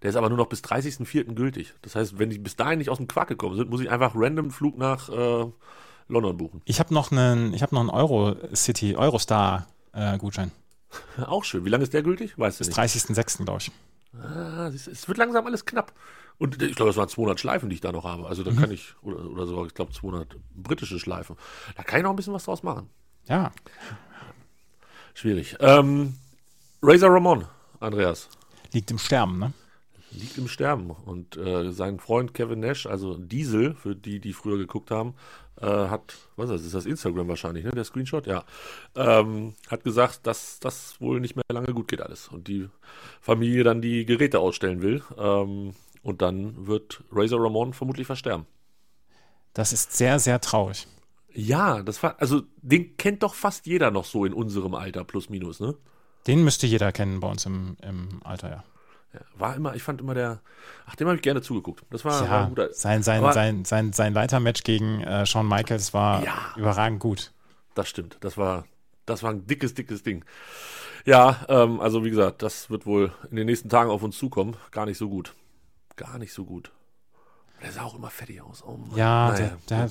Der 0.01 0.11
ist 0.11 0.15
aber 0.15 0.29
nur 0.29 0.37
noch 0.37 0.47
bis 0.47 0.63
30.04. 0.63 1.33
gültig. 1.33 1.73
Das 1.81 1.95
heißt, 1.95 2.19
wenn 2.19 2.29
die 2.29 2.37
bis 2.37 2.55
dahin 2.55 2.77
nicht 2.77 2.89
aus 2.89 2.97
dem 2.97 3.07
Quark 3.07 3.27
gekommen 3.27 3.55
sind, 3.55 3.69
muss 3.69 3.81
ich 3.81 3.89
einfach 3.89 4.13
random 4.15 4.51
Flug 4.51 4.77
nach 4.77 5.09
äh, 5.09 5.45
London 6.07 6.37
buchen. 6.37 6.61
Ich 6.65 6.79
habe 6.79 6.93
noch 6.93 7.11
einen, 7.11 7.53
ich 7.53 7.61
habe 7.61 7.75
noch 7.75 7.81
einen 7.81 7.89
Euro 7.89 8.35
City, 8.55 8.95
Eurostar 8.95 9.67
äh, 9.99 10.17
Gutschein. 10.17 10.51
Auch 11.25 11.43
schön. 11.43 11.65
Wie 11.65 11.69
lange 11.69 11.83
ist 11.83 11.93
der 11.93 12.03
gültig? 12.03 12.37
Weißt 12.37 12.59
du 12.59 12.65
Bis 12.65 12.75
nicht. 12.75 12.79
30.06. 12.79 13.43
glaube 13.43 13.61
ich. 13.61 13.71
Ah, 14.19 14.67
es 14.67 15.07
wird 15.07 15.17
langsam 15.17 15.45
alles 15.45 15.65
knapp. 15.65 15.93
Und 16.39 16.61
ich 16.63 16.75
glaube, 16.75 16.89
das 16.89 16.97
waren 16.97 17.09
200 17.09 17.39
Schleifen, 17.39 17.69
die 17.69 17.75
ich 17.75 17.81
da 17.81 17.91
noch 17.91 18.05
habe. 18.05 18.27
Also 18.27 18.43
da 18.43 18.51
kann 18.51 18.71
ich, 18.71 18.95
oder, 19.01 19.25
oder 19.25 19.45
sogar, 19.45 19.65
ich 19.65 19.73
glaube, 19.73 19.91
200 19.91 20.35
britische 20.55 20.97
Schleifen. 20.99 21.35
Da 21.75 21.83
kann 21.83 21.99
ich 21.99 22.03
noch 22.03 22.11
ein 22.11 22.15
bisschen 22.15 22.33
was 22.33 22.45
draus 22.45 22.63
machen. 22.63 22.89
Ja. 23.27 23.51
Schwierig. 25.13 25.57
Ähm, 25.59 26.15
Razor 26.81 27.13
Ramon, 27.13 27.45
Andreas, 27.81 28.29
Liegt 28.71 28.89
im 28.91 28.99
Sterben, 28.99 29.39
ne? 29.39 29.53
Liegt 30.11 30.37
im 30.37 30.47
Sterben. 30.47 30.91
Und 30.91 31.37
äh, 31.37 31.71
sein 31.71 31.99
Freund 31.99 32.33
Kevin 32.33 32.59
Nash, 32.59 32.85
also 32.85 33.17
Diesel, 33.17 33.75
für 33.75 33.95
die, 33.95 34.19
die 34.19 34.33
früher 34.33 34.57
geguckt 34.57 34.91
haben, 34.91 35.15
äh, 35.61 35.65
hat, 35.65 36.15
was 36.35 36.49
ist 36.49 36.55
das, 36.55 36.65
ist 36.65 36.75
das 36.75 36.85
Instagram 36.85 37.27
wahrscheinlich, 37.27 37.65
ne? 37.65 37.71
Der 37.71 37.83
Screenshot, 37.83 38.27
ja. 38.27 38.43
Ähm, 38.95 39.53
hat 39.67 39.83
gesagt, 39.83 40.25
dass 40.25 40.59
das 40.59 40.99
wohl 41.01 41.19
nicht 41.19 41.35
mehr 41.35 41.43
lange 41.51 41.73
gut 41.73 41.87
geht 41.87 42.01
alles. 42.01 42.27
Und 42.27 42.47
die 42.47 42.69
Familie 43.21 43.63
dann 43.63 43.81
die 43.81 44.05
Geräte 44.05 44.39
ausstellen 44.39 44.81
will. 44.81 45.03
Ähm, 45.17 45.73
und 46.01 46.21
dann 46.21 46.67
wird 46.67 47.03
Razor 47.11 47.43
Ramon 47.43 47.73
vermutlich 47.73 48.07
versterben. 48.07 48.45
Das 49.53 49.73
ist 49.73 49.95
sehr, 49.97 50.19
sehr 50.19 50.39
traurig. 50.39 50.87
Ja, 51.33 51.83
das 51.83 52.01
war, 52.01 52.15
also 52.19 52.41
den 52.61 52.97
kennt 52.97 53.23
doch 53.23 53.33
fast 53.33 53.65
jeder 53.65 53.91
noch 53.91 54.05
so 54.05 54.25
in 54.25 54.33
unserem 54.33 54.73
Alter, 54.73 55.03
plus 55.03 55.29
minus, 55.29 55.59
ne? 55.59 55.75
Den 56.27 56.43
müsste 56.43 56.67
jeder 56.67 56.91
kennen 56.91 57.19
bei 57.19 57.29
uns 57.29 57.45
im, 57.45 57.77
im 57.81 58.21
Alter, 58.23 58.49
ja. 58.49 58.63
War 59.35 59.55
immer, 59.55 59.75
ich 59.75 59.81
fand 59.83 60.01
immer 60.01 60.13
der, 60.13 60.39
ach, 60.85 60.95
dem 60.95 61.07
habe 61.07 61.15
ich 61.15 61.21
gerne 61.23 61.41
zugeguckt. 61.41 61.83
Das 61.89 62.05
war, 62.05 62.19
war 62.21 62.27
Ja, 62.27 62.41
ein 62.43 62.49
guter. 62.49 62.71
sein, 62.73 63.01
sein, 63.03 63.23
Aber- 63.23 63.33
sein, 63.33 63.65
sein, 63.65 63.91
sein 63.93 64.13
Leitermatch 64.13 64.63
gegen 64.63 65.01
äh, 65.01 65.25
Shawn 65.25 65.47
Michaels 65.47 65.93
war 65.93 66.23
Ja. 66.23 66.33
überragend 66.55 66.99
gut. 66.99 67.31
Das 67.73 67.89
stimmt. 67.89 68.17
Das 68.21 68.37
war, 68.37 68.65
das 69.05 69.23
war 69.23 69.31
ein 69.31 69.47
dickes, 69.47 69.73
dickes 69.73 70.03
Ding. 70.03 70.23
Ja, 71.05 71.45
ähm, 71.47 71.79
also 71.81 72.03
wie 72.05 72.09
gesagt, 72.11 72.41
das 72.43 72.69
wird 72.69 72.85
wohl 72.85 73.11
in 73.31 73.37
den 73.37 73.45
nächsten 73.47 73.69
Tagen 73.69 73.89
auf 73.89 74.03
uns 74.03 74.17
zukommen. 74.17 74.57
Gar 74.71 74.85
nicht 74.85 74.97
so 74.97 75.09
gut. 75.09 75.33
Gar 75.95 76.19
nicht 76.19 76.33
so 76.33 76.45
gut. 76.45 76.71
Der 77.63 77.71
sah 77.71 77.83
auch 77.83 77.95
immer 77.95 78.09
fertig 78.09 78.41
aus. 78.41 78.63
Oh 78.65 78.77
Mann. 78.77 78.95
Ja, 78.97 79.29
Naja, 79.31 79.57
der, 79.69 79.87
der, 79.87 79.89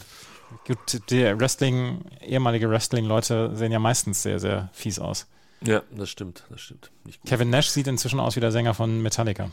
gut, 0.66 1.10
die 1.10 1.38
Wrestling, 1.40 2.04
ehemalige 2.20 2.70
Wrestling-Leute 2.70 3.54
sehen 3.56 3.72
ja 3.72 3.78
meistens 3.78 4.22
sehr, 4.22 4.38
sehr 4.38 4.70
fies 4.72 4.98
aus. 4.98 5.26
Ja, 5.65 5.83
das 5.91 6.11
stimmt, 6.11 6.45
das 6.50 6.61
stimmt. 6.61 6.91
Nicht 7.05 7.21
gut. 7.21 7.31
Kevin 7.31 7.50
Nash 7.50 7.69
sieht 7.69 7.87
inzwischen 7.87 8.21
aus 8.21 8.37
wie 8.37 8.41
der 8.41 8.53
Sänger 8.53 8.75
von 8.75 9.03
Metallica. 9.03 9.50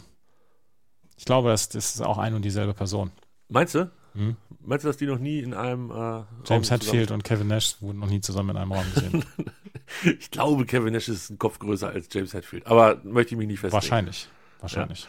Ich 1.17 1.25
glaube, 1.25 1.49
das, 1.49 1.69
das 1.69 1.95
ist 1.95 2.01
auch 2.01 2.17
ein 2.17 2.33
und 2.33 2.43
dieselbe 2.43 2.73
Person. 2.73 3.11
Meinst 3.49 3.75
du? 3.75 3.91
Hm? 4.13 4.37
Meinst 4.61 4.85
du, 4.85 4.89
dass 4.89 4.97
die 4.97 5.05
noch 5.05 5.19
nie 5.19 5.39
in 5.39 5.53
einem 5.53 5.89
äh, 5.91 5.93
Raum 5.93 6.27
James 6.45 6.71
Hetfield 6.71 7.11
und 7.11 7.23
Kevin 7.23 7.47
Nash 7.47 7.75
wurden 7.81 7.99
noch 7.99 8.09
nie 8.09 8.21
zusammen 8.21 8.51
in 8.51 8.57
einem 8.57 8.71
Raum 8.71 8.85
gesehen. 8.93 9.25
Ich 10.03 10.31
glaube, 10.31 10.65
Kevin 10.65 10.93
Nash 10.93 11.07
ist 11.09 11.29
ein 11.29 11.37
Kopf 11.37 11.59
größer 11.59 11.89
als 11.89 12.07
James 12.11 12.33
Hetfield. 12.33 12.65
Aber 12.65 12.99
möchte 13.03 13.35
ich 13.35 13.37
mich 13.37 13.47
nicht 13.47 13.59
festlegen. 13.59 13.83
Wahrscheinlich. 13.83 14.27
Wahrscheinlich. 14.59 15.07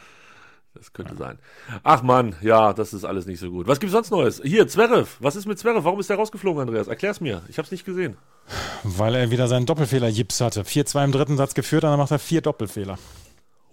Das 0.74 0.92
könnte 0.92 1.16
sein. 1.16 1.38
Ach 1.82 2.02
Mann, 2.02 2.36
ja, 2.42 2.74
das 2.74 2.92
ist 2.92 3.04
alles 3.04 3.24
nicht 3.24 3.40
so 3.40 3.50
gut. 3.50 3.66
Was 3.66 3.80
gibt's 3.80 3.92
sonst 3.92 4.10
Neues? 4.10 4.42
Hier, 4.44 4.68
Zverev. 4.68 5.16
Was 5.20 5.34
ist 5.34 5.46
mit 5.46 5.58
Zverev? 5.58 5.84
Warum 5.84 5.98
ist 5.98 6.10
der 6.10 6.16
rausgeflogen, 6.16 6.60
Andreas? 6.60 6.88
Erklär's 6.88 7.20
mir. 7.20 7.42
Ich 7.48 7.58
hab's 7.58 7.70
nicht 7.70 7.86
gesehen. 7.86 8.18
Weil 8.84 9.14
er 9.14 9.30
wieder 9.30 9.48
seinen 9.48 9.66
Doppelfehler-Jips 9.66 10.40
hatte. 10.40 10.62
4-2 10.62 11.04
im 11.04 11.12
dritten 11.12 11.36
Satz 11.36 11.54
geführt, 11.54 11.84
dann 11.84 11.98
macht 11.98 12.10
er 12.12 12.18
vier 12.18 12.40
Doppelfehler. 12.40 12.98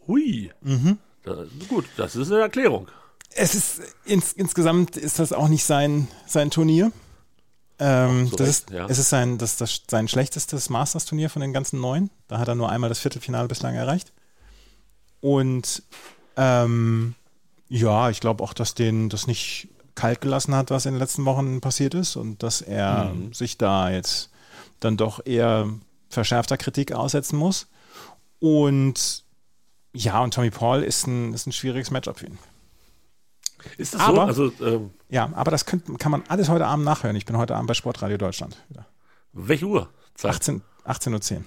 Hui. 0.08 0.51
Mhm. 0.62 0.98
Da, 1.24 1.38
gut, 1.70 1.86
das 1.96 2.15
ist 2.15 2.32
eine 2.32 2.42
Erklärung. 2.42 2.88
Es 3.36 3.56
ist 3.56 3.82
ins, 4.06 4.34
insgesamt 4.34 4.98
ist 4.98 5.20
das 5.20 5.32
auch 5.34 5.48
nicht 5.48 5.63
sein, 5.63 6.08
sein 6.27 6.51
Turnier. 6.51 6.92
Ähm, 7.80 8.30
Zu 8.30 8.36
das 8.36 8.48
Recht, 8.48 8.70
ist, 8.70 8.70
ja. 8.72 8.86
Es 8.88 8.98
ist 9.00 9.10
sein, 9.10 9.38
das, 9.38 9.58
das, 9.58 9.82
sein 9.89 10.08
schlechtestes 10.08 10.70
Masters-Turnier 10.70 11.30
von 11.30 11.42
den 11.42 11.53
ganzen 11.53 11.80
neun. 11.82 12.10
Da 12.27 12.38
hat 12.39 12.48
er 12.48 12.56
nur 12.56 12.70
einmal 12.70 12.89
das 12.89 13.00
Viertelfinale 13.00 13.48
bislang 13.48 13.75
erreicht. 13.75 14.12
Und 15.22 15.84
ähm, 16.38 17.15
ja, 17.70 18.10
ich 18.10 18.20
glaube 18.20 18.44
auch, 18.44 18.53
dass 18.53 18.75
den 18.75 19.10
das 19.10 19.27
nicht 19.27 19.70
kalt 19.96 20.22
gelassen 20.22 20.56
hat, 20.56 20.72
was 20.72 20.86
in 20.86 20.94
den 20.94 21.00
letzten 21.00 21.25
Wochen 21.25 21.62
passiert 21.62 21.94
ist 21.94 22.15
und 22.15 22.44
dass 22.44 22.62
er 22.62 23.06
Mhm. 23.13 23.34
sich 23.34 23.58
da 23.58 23.89
jetzt 23.89 24.30
dann 24.83 24.97
doch 24.97 25.25
eher 25.25 25.69
verschärfter 26.09 26.57
Kritik 26.57 26.91
aussetzen 26.91 27.37
muss. 27.37 27.67
Und 28.39 29.23
ja, 29.93 30.21
und 30.21 30.33
Tommy 30.33 30.49
Paul 30.51 30.83
ist 30.83 31.07
ein, 31.07 31.33
ist 31.33 31.47
ein 31.47 31.51
schwieriges 31.51 31.91
Matchup 31.91 32.19
für 32.19 32.27
ihn. 32.27 32.37
Ist 33.77 33.93
das 33.93 34.01
Aber- 34.01 34.33
so? 34.33 34.43
Also, 34.43 34.65
ähm, 34.65 34.91
Ja, 35.09 35.29
aber 35.33 35.51
das 35.51 35.65
könnt, 35.65 35.97
kann 35.99 36.11
man 36.11 36.23
alles 36.27 36.49
heute 36.49 36.65
Abend 36.65 36.83
nachhören. 36.85 37.15
Ich 37.15 37.25
bin 37.25 37.37
heute 37.37 37.55
Abend 37.55 37.67
bei 37.67 37.73
Sportradio 37.73 38.17
Deutschland. 38.17 38.57
Wieder. 38.69 38.85
welche 39.31 39.65
Uhr? 39.65 39.89
Zeit. 40.15 40.31
18, 40.31 40.61
18.10 40.85 41.37
Uhr. 41.37 41.43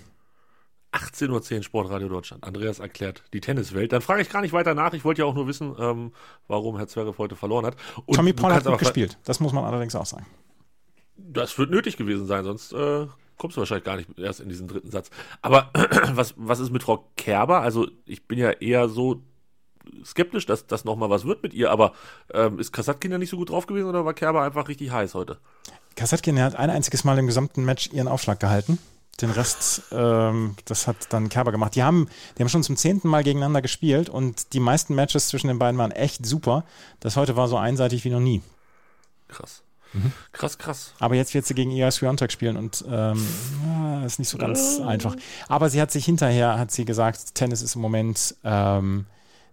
18.10 0.92 1.56
Uhr 1.58 1.62
Sportradio 1.62 2.08
Deutschland. 2.08 2.42
Andreas 2.44 2.78
erklärt 2.78 3.22
die 3.34 3.40
Tenniswelt. 3.40 3.92
Dann 3.92 4.00
frage 4.00 4.22
ich 4.22 4.30
gar 4.30 4.40
nicht 4.40 4.52
weiter 4.52 4.74
nach. 4.74 4.92
Ich 4.94 5.04
wollte 5.04 5.20
ja 5.22 5.26
auch 5.26 5.34
nur 5.34 5.46
wissen, 5.46 5.74
ähm, 5.78 6.12
warum 6.48 6.76
Herr 6.78 6.88
Zverev 6.88 7.18
heute 7.18 7.36
verloren 7.36 7.66
hat. 7.66 7.76
Und 8.06 8.14
Tommy 8.16 8.32
Paul 8.32 8.54
hat 8.54 8.64
gut 8.64 8.78
gespielt. 8.78 9.18
Das 9.24 9.38
muss 9.40 9.52
man 9.52 9.64
allerdings 9.64 9.94
auch 9.94 10.06
sagen. 10.06 10.26
Das 11.16 11.58
wird 11.58 11.70
nötig 11.70 11.96
gewesen 11.96 12.26
sein, 12.26 12.44
sonst 12.44 12.72
äh, 12.72 13.06
kommst 13.36 13.56
du 13.56 13.60
wahrscheinlich 13.60 13.84
gar 13.84 13.96
nicht 13.96 14.18
erst 14.18 14.40
in 14.40 14.48
diesen 14.48 14.68
dritten 14.68 14.90
Satz. 14.90 15.10
Aber 15.42 15.70
was, 16.12 16.34
was 16.36 16.60
ist 16.60 16.70
mit 16.70 16.82
Frau 16.82 17.08
Kerber? 17.16 17.60
Also 17.60 17.88
ich 18.04 18.26
bin 18.26 18.38
ja 18.38 18.50
eher 18.50 18.88
so 18.88 19.22
skeptisch, 20.04 20.46
dass 20.46 20.66
das 20.66 20.84
nochmal 20.84 21.10
was 21.10 21.24
wird 21.24 21.42
mit 21.42 21.54
ihr, 21.54 21.70
aber 21.70 21.92
ähm, 22.32 22.58
ist 22.58 22.72
Kasatkin 22.72 23.12
ja 23.12 23.18
nicht 23.18 23.30
so 23.30 23.36
gut 23.36 23.50
drauf 23.50 23.66
gewesen 23.66 23.88
oder 23.88 24.04
war 24.04 24.14
Kerber 24.14 24.42
einfach 24.42 24.68
richtig 24.68 24.90
heiß 24.90 25.14
heute? 25.14 25.38
Kassetkin 25.94 26.40
hat 26.40 26.56
ein 26.56 26.70
einziges 26.70 27.04
Mal 27.04 27.18
im 27.18 27.26
gesamten 27.26 27.64
Match 27.64 27.90
ihren 27.92 28.08
Aufschlag 28.08 28.40
gehalten. 28.40 28.78
Den 29.20 29.30
Rest, 29.30 29.82
ähm, 29.92 30.56
das 30.66 30.86
hat 30.86 30.96
dann 31.08 31.30
Kerber 31.30 31.50
gemacht. 31.50 31.74
Die 31.74 31.82
haben, 31.82 32.08
die 32.36 32.42
haben 32.42 32.50
schon 32.50 32.62
zum 32.62 32.76
zehnten 32.76 33.08
Mal 33.08 33.24
gegeneinander 33.24 33.62
gespielt 33.62 34.10
und 34.10 34.52
die 34.52 34.60
meisten 34.60 34.94
Matches 34.94 35.28
zwischen 35.28 35.48
den 35.48 35.58
beiden 35.58 35.78
waren 35.78 35.90
echt 35.90 36.26
super. 36.26 36.64
Das 37.00 37.16
heute 37.16 37.34
war 37.34 37.48
so 37.48 37.56
einseitig 37.56 38.04
wie 38.04 38.10
noch 38.10 38.20
nie. 38.20 38.42
Krass. 39.28 39.62
Mhm. 39.92 40.12
Krass, 40.32 40.58
krass. 40.58 40.92
Aber 40.98 41.14
jetzt 41.14 41.34
wird 41.34 41.46
sie 41.46 41.54
gegen 41.54 41.70
Iga 41.70 41.90
Swiatek 41.90 42.32
spielen 42.32 42.56
und 42.56 42.84
ähm, 42.90 43.26
ist 44.04 44.18
nicht 44.18 44.28
so 44.28 44.38
ganz 44.38 44.80
einfach. 44.80 45.16
Aber 45.48 45.70
sie 45.70 45.80
hat 45.80 45.90
sich 45.90 46.04
hinterher, 46.04 46.58
hat 46.58 46.70
sie 46.70 46.84
gesagt, 46.84 47.34
Tennis 47.34 47.62
ist 47.62 47.76
im 47.76 47.82
Moment, 47.82 48.36
ähm, 48.44 49.06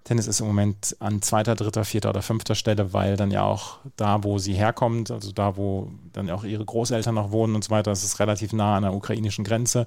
Tennis 0.04 0.28
ist 0.28 0.42
im 0.42 0.48
Moment 0.48 0.98
an 1.00 1.22
zweiter, 1.22 1.56
dritter, 1.56 1.86
vierter 1.86 2.10
oder 2.10 2.22
fünfter 2.22 2.56
Stelle, 2.56 2.94
weil 2.94 3.16
dann 3.16 3.32
ja 3.32 3.44
auch 3.44 3.78
da, 3.96 4.24
wo 4.24 4.38
sie 4.38 4.54
herkommt, 4.54 5.12
also 5.12 5.32
da, 5.32 5.56
wo 5.56 5.92
dann 6.12 6.30
auch 6.30 6.44
ihre 6.44 6.66
Großeltern 6.66 7.16
noch 7.16 7.32
wohnen 7.32 7.56
und 7.56 7.64
so 7.64 7.70
weiter, 7.70 7.92
das 7.92 8.04
ist 8.04 8.20
relativ 8.20 8.52
nah 8.54 8.78
an 8.78 8.84
der 8.84 8.94
ukrainischen 8.94 9.46
Grenze. 9.46 9.86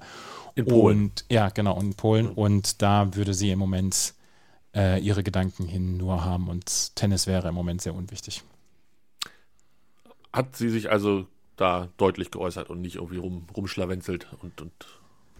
In 0.55 0.65
Polen. 0.65 1.03
Und 1.03 1.25
ja, 1.29 1.49
genau, 1.49 1.79
in 1.79 1.93
Polen. 1.93 2.29
Und 2.29 2.81
da 2.81 3.13
würde 3.13 3.35
sie 3.35 3.51
im 3.51 3.59
Moment 3.59 4.15
äh, 4.75 4.99
ihre 4.99 5.23
Gedanken 5.23 5.65
hin 5.65 5.97
nur 5.97 6.25
haben 6.25 6.47
und 6.47 6.95
Tennis 6.95 7.27
wäre 7.27 7.49
im 7.49 7.55
Moment 7.55 7.81
sehr 7.81 7.93
unwichtig. 7.93 8.43
Hat 10.33 10.55
sie 10.55 10.69
sich 10.69 10.89
also 10.89 11.27
da 11.55 11.89
deutlich 11.97 12.31
geäußert 12.31 12.69
und 12.69 12.81
nicht 12.81 12.95
irgendwie 12.95 13.17
rum, 13.17 13.47
rumschlawenzelt 13.55 14.27
und, 14.41 14.61
und 14.61 14.71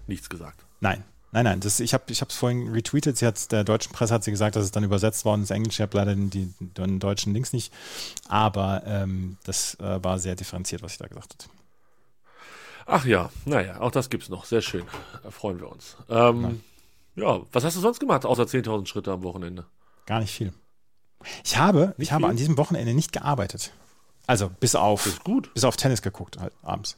nichts 0.08 0.30
gesagt. 0.30 0.66
Nein, 0.80 1.04
nein, 1.32 1.46
nein. 1.46 1.60
Das, 1.60 1.80
ich 1.80 1.94
habe 1.94 2.04
es 2.08 2.36
vorhin 2.36 2.70
retweetet. 2.70 3.18
Sie 3.18 3.26
hat 3.26 3.52
der 3.52 3.64
deutschen 3.64 3.94
Presse 3.94 4.14
hat 4.14 4.24
sie 4.24 4.32
gesagt, 4.32 4.56
dass 4.56 4.64
es 4.64 4.72
dann 4.72 4.84
übersetzt 4.84 5.26
worden 5.26 5.44
ist. 5.44 5.52
Englisch. 5.52 5.76
Ich 5.76 5.82
habe 5.82 5.98
leider 5.98 6.16
den, 6.16 6.30
die, 6.30 6.54
den 6.60 7.00
deutschen 7.00 7.34
Links 7.34 7.54
nicht. 7.54 7.72
Aber 8.28 8.84
ähm, 8.86 9.38
das 9.44 9.76
äh, 9.80 10.04
war 10.04 10.20
sehr 10.20 10.36
differenziert, 10.36 10.82
was 10.82 10.94
ich 10.94 10.98
da 10.98 11.08
gesagt 11.08 11.34
habe. 11.34 11.54
Ach 12.90 13.06
ja, 13.06 13.30
naja, 13.46 13.82
auch 13.82 13.92
das 13.92 14.10
gibt's 14.10 14.30
noch. 14.30 14.46
Sehr 14.46 14.62
schön. 14.62 14.86
Da 15.22 15.30
freuen 15.30 15.60
wir 15.60 15.70
uns. 15.70 15.98
Ähm, 16.10 16.62
ja, 17.16 17.42
was 17.52 17.64
hast 17.66 17.76
du 17.76 17.82
sonst 17.82 18.00
gemacht, 18.00 18.26
außer 18.26 18.44
10.000 18.44 18.86
Schritte 18.88 19.12
am 19.12 19.24
Wochenende? 19.24 19.66
Gar 20.06 20.22
nicht 20.22 20.32
viel. 20.32 20.54
Ich 21.44 21.58
habe, 21.58 21.96
ich 21.98 22.12
habe 22.12 22.28
an 22.28 22.38
diesem 22.38 22.58
Wochenende 22.58 22.94
nicht 22.94 23.12
gearbeitet. 23.12 23.74
Also 24.28 24.52
bis 24.60 24.76
auf, 24.76 25.22
bis 25.54 25.64
auf 25.64 25.78
Tennis 25.78 26.02
geguckt 26.02 26.38
halt 26.40 26.54
abends. 26.62 26.98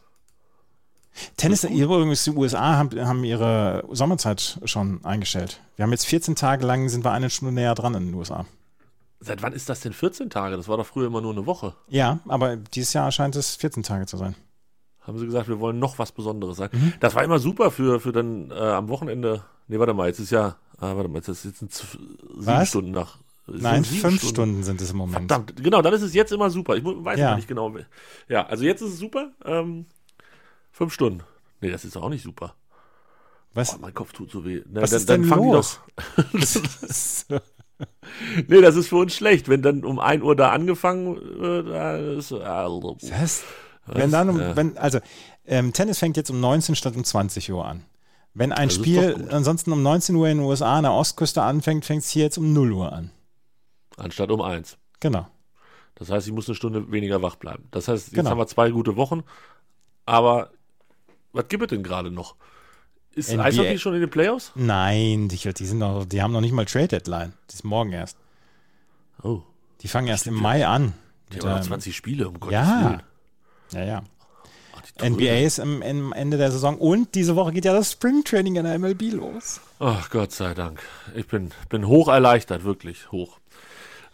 Tennis, 1.38 1.64
übrigens, 1.64 2.24
die 2.24 2.32
USA 2.32 2.78
haben, 2.78 3.06
haben 3.06 3.24
ihre 3.24 3.84
Sommerzeit 3.92 4.60
schon 4.66 5.04
eingestellt. 5.04 5.62
Wir 5.76 5.84
haben 5.84 5.92
jetzt 5.92 6.06
14 6.06 6.36
Tage 6.36 6.66
lang, 6.66 6.90
sind 6.90 7.04
wir 7.04 7.12
eine 7.12 7.30
Stunde 7.30 7.54
näher 7.54 7.76
dran 7.76 7.94
in 7.96 8.08
den 8.08 8.16
USA. 8.16 8.46
Seit 9.20 9.42
wann 9.42 9.54
ist 9.54 9.68
das 9.70 9.82
denn 9.82 9.92
14 9.92 10.30
Tage? 10.30 10.56
Das 10.56 10.68
war 10.68 10.78
doch 10.78 10.86
früher 10.86 11.08
immer 11.08 11.22
nur 11.22 11.34
eine 11.34 11.46
Woche. 11.46 11.76
Ja, 11.88 12.20
aber 12.28 12.56
dieses 12.56 12.94
Jahr 12.94 13.12
scheint 13.12 13.36
es 13.36 13.56
14 13.56 13.84
Tage 13.84 14.06
zu 14.06 14.18
sein. 14.18 14.36
Haben 15.02 15.20
sie 15.20 15.26
gesagt, 15.26 15.50
wir 15.50 15.60
wollen 15.60 15.80
noch 15.80 16.00
was 16.00 16.12
Besonderes 16.12 16.58
sein. 16.58 16.70
Mhm. 16.72 16.94
Das 17.00 17.16
war 17.16 17.24
immer 17.24 17.40
super 17.40 17.72
für, 17.72 18.00
für 18.00 18.12
dann 18.12 18.52
äh, 18.52 18.54
am 18.54 18.88
Wochenende. 18.88 19.44
Nee, 19.68 19.80
warte 19.80 19.94
mal, 19.94 20.08
jetzt 20.08 20.20
ist 20.20 20.30
ja, 20.30 20.56
ah, 20.78 20.96
warte 20.96 21.10
mal, 21.10 21.18
jetzt 21.18 21.28
ist 21.28 21.44
jetzt 21.44 21.60
sieben 21.60 22.18
Was? 22.46 22.70
Stunden 22.70 22.92
nach. 22.92 23.18
Nein, 23.52 23.84
fünf 23.86 24.22
Stunden. 24.24 24.64
sind 24.64 24.82
es 24.82 24.92
im 24.92 24.98
Moment. 24.98 25.18
Verdammt, 25.30 25.54
genau, 25.62 25.82
dann 25.82 25.94
ist 25.94 26.02
es 26.02 26.14
jetzt 26.14 26.32
immer 26.32 26.50
super. 26.50 26.76
Ich 26.76 26.84
weiß 26.84 27.20
Ja. 27.20 27.36
nicht 27.36 27.48
genau. 27.48 27.74
Ja, 28.28 28.46
also 28.46 28.64
jetzt 28.64 28.82
ist 28.82 28.94
es 28.94 29.00
super. 29.00 29.32
Ähm, 29.46 29.86
fünf 30.72 30.94
Stunden. 30.94 31.22
Nee, 31.62 31.72
das 31.72 31.86
ist 31.86 31.98
auch 31.98 32.10
nicht 32.10 32.24
super. 32.24 32.56
Was? 33.54 33.72
Boah, 33.72 33.80
mein 33.82 33.94
Kopf 33.94 34.14
tut 34.14 34.30
so 34.32 34.46
weh. 34.46 34.62
Na, 34.70 34.82
Was 34.82 34.92
dann, 34.92 34.98
ist 35.00 35.10
denn 35.10 35.22
dann 35.24 35.30
fangen 35.30 35.52
los? 35.52 35.80
Die 36.34 36.50
doch, 37.30 37.42
nee, 38.48 38.62
das 38.62 38.76
ist 38.76 38.88
für 38.90 38.98
uns 38.98 39.14
schlecht. 39.16 39.50
Wenn 39.50 39.62
dann 39.62 39.84
um 39.84 40.00
1 40.00 40.24
Uhr 40.24 40.36
da 40.36 40.52
angefangen 40.52 41.16
wird, 41.16 41.68
da 41.70 41.98
ist, 41.98 42.32
also, 42.32 42.98
Was? 43.02 43.44
Wenn 43.88 44.12
dann 44.12 44.30
um, 44.30 44.40
Ja. 44.40 44.56
wenn, 44.56 44.78
also, 44.78 45.00
ähm, 45.48 45.74
Tennis 45.74 45.98
fängt 46.00 46.16
jetzt 46.18 46.30
um 46.30 46.40
19 46.40 46.76
statt 46.76 46.96
um 46.96 47.04
20 47.04 47.52
Uhr 47.52 47.66
an. 47.66 47.86
Wenn 48.36 48.52
ein 48.52 48.68
Das 48.68 48.76
Spiel 48.76 49.28
ansonsten 49.32 49.72
um 49.72 49.82
19 49.82 50.16
Uhr 50.16 50.28
in 50.30 50.38
den 50.38 50.46
USA 50.46 50.78
an 50.78 50.84
der 50.84 50.94
Ostküste 50.94 51.42
anfängt, 51.42 51.86
fängt 51.86 52.04
es 52.04 52.10
hier 52.10 52.24
jetzt 52.24 52.38
um 52.38 52.54
0 52.54 52.72
Uhr 52.74 52.94
an. 52.94 53.12
Anstatt 54.00 54.32
um 54.32 54.42
1. 54.42 54.78
Genau. 55.00 55.28
Das 55.96 56.10
heißt, 56.10 56.28
ich 56.28 56.34
muss 56.34 56.48
eine 56.48 56.56
Stunde 56.56 56.92
weniger 56.92 57.22
wach 57.22 57.36
bleiben. 57.36 57.68
Das 57.72 57.88
heißt, 57.88 58.08
jetzt 58.08 58.16
Genau. 58.16 58.30
haben 58.30 58.38
wir 58.38 58.48
zwei 58.48 58.70
gute 58.72 58.96
Wochen. 58.96 59.24
Aber 60.06 60.50
was 61.34 61.48
gibt 61.48 61.64
es 61.64 61.70
denn 61.70 61.84
gerade 61.84 62.10
noch? 62.12 62.36
Ist 63.14 63.30
NBA. 63.32 63.44
Eishockey 63.44 63.78
schon 63.80 63.96
in 63.96 64.02
den 64.02 64.10
Playoffs? 64.10 64.52
Nein, 64.56 65.28
die, 65.30 65.38
die 65.38 65.66
sind 65.66 65.80
noch, 65.80 66.06
die 66.06 66.22
haben 66.22 66.32
noch 66.32 66.42
nicht 66.42 66.54
mal 66.54 66.66
Trade 66.66 66.88
Deadline. 66.88 67.34
Die 67.50 67.56
ist 67.56 67.64
morgen 67.64 67.92
erst. 67.92 68.18
Oh, 69.24 69.42
Die 69.82 69.88
fangen 69.88 70.08
erst 70.08 70.28
im 70.28 70.36
Mai 70.36 70.66
an. 70.66 70.94
die 71.32 71.36
Mit, 71.36 71.44
haben 71.46 71.52
noch 71.52 71.58
ähm, 71.58 71.64
20 71.68 71.96
Spiele, 71.96 72.28
um 72.30 72.40
Gottes 72.40 72.54
ja. 72.54 72.84
Willen. 72.86 73.04
Ja, 73.72 73.84
ja. 73.84 74.04
Ach. 74.74 75.04
NBA 75.10 75.40
ist 75.46 75.60
am, 75.60 75.82
am 75.82 76.14
Ende 76.14 76.38
der 76.38 76.52
Saison 76.52 76.78
und 76.78 77.16
diese 77.16 77.36
Woche 77.36 77.52
geht 77.52 77.66
ja 77.66 77.74
das 77.74 77.92
Springtraining 77.92 78.56
in 78.56 78.64
der 78.64 78.80
MLB 78.80 79.12
los. 79.14 79.60
Ach 79.80 80.10
Gott 80.10 80.32
sei 80.32 80.54
Dank. 80.54 80.82
Ich 81.16 81.28
bin, 81.28 81.52
bin 81.70 81.88
hoch 81.88 82.08
erleichtert, 82.08 82.64
wirklich 82.64 83.12
hoch. 83.12 83.40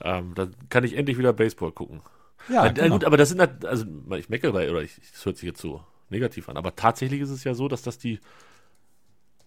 Ähm, 0.02 0.34
dann 0.36 0.54
kann 0.70 0.84
ich 0.84 0.96
endlich 0.98 1.18
wieder 1.18 1.34
Baseball 1.34 1.72
gucken. 1.72 2.02
Ja, 2.50 2.66
Äh, 2.68 2.74
genau. 2.74 2.96
gut, 2.96 3.06
aber 3.06 3.18
das 3.18 3.30
sind 3.30 3.40
halt, 3.40 3.66
also 3.66 3.86
ich 4.18 4.30
meckere, 4.30 4.70
oder 4.70 4.82
ich, 4.82 4.96
das 5.14 5.26
hört 5.26 5.38
sich 5.38 5.48
jetzt 5.48 5.62
so 5.62 5.82
negativ 6.10 6.48
an, 6.50 6.58
aber 6.58 6.76
tatsächlich 6.76 7.22
ist 7.22 7.30
es 7.32 7.44
ja 7.44 7.54
so, 7.56 7.68
dass 7.68 7.82
das 7.82 7.98
die 7.98 8.20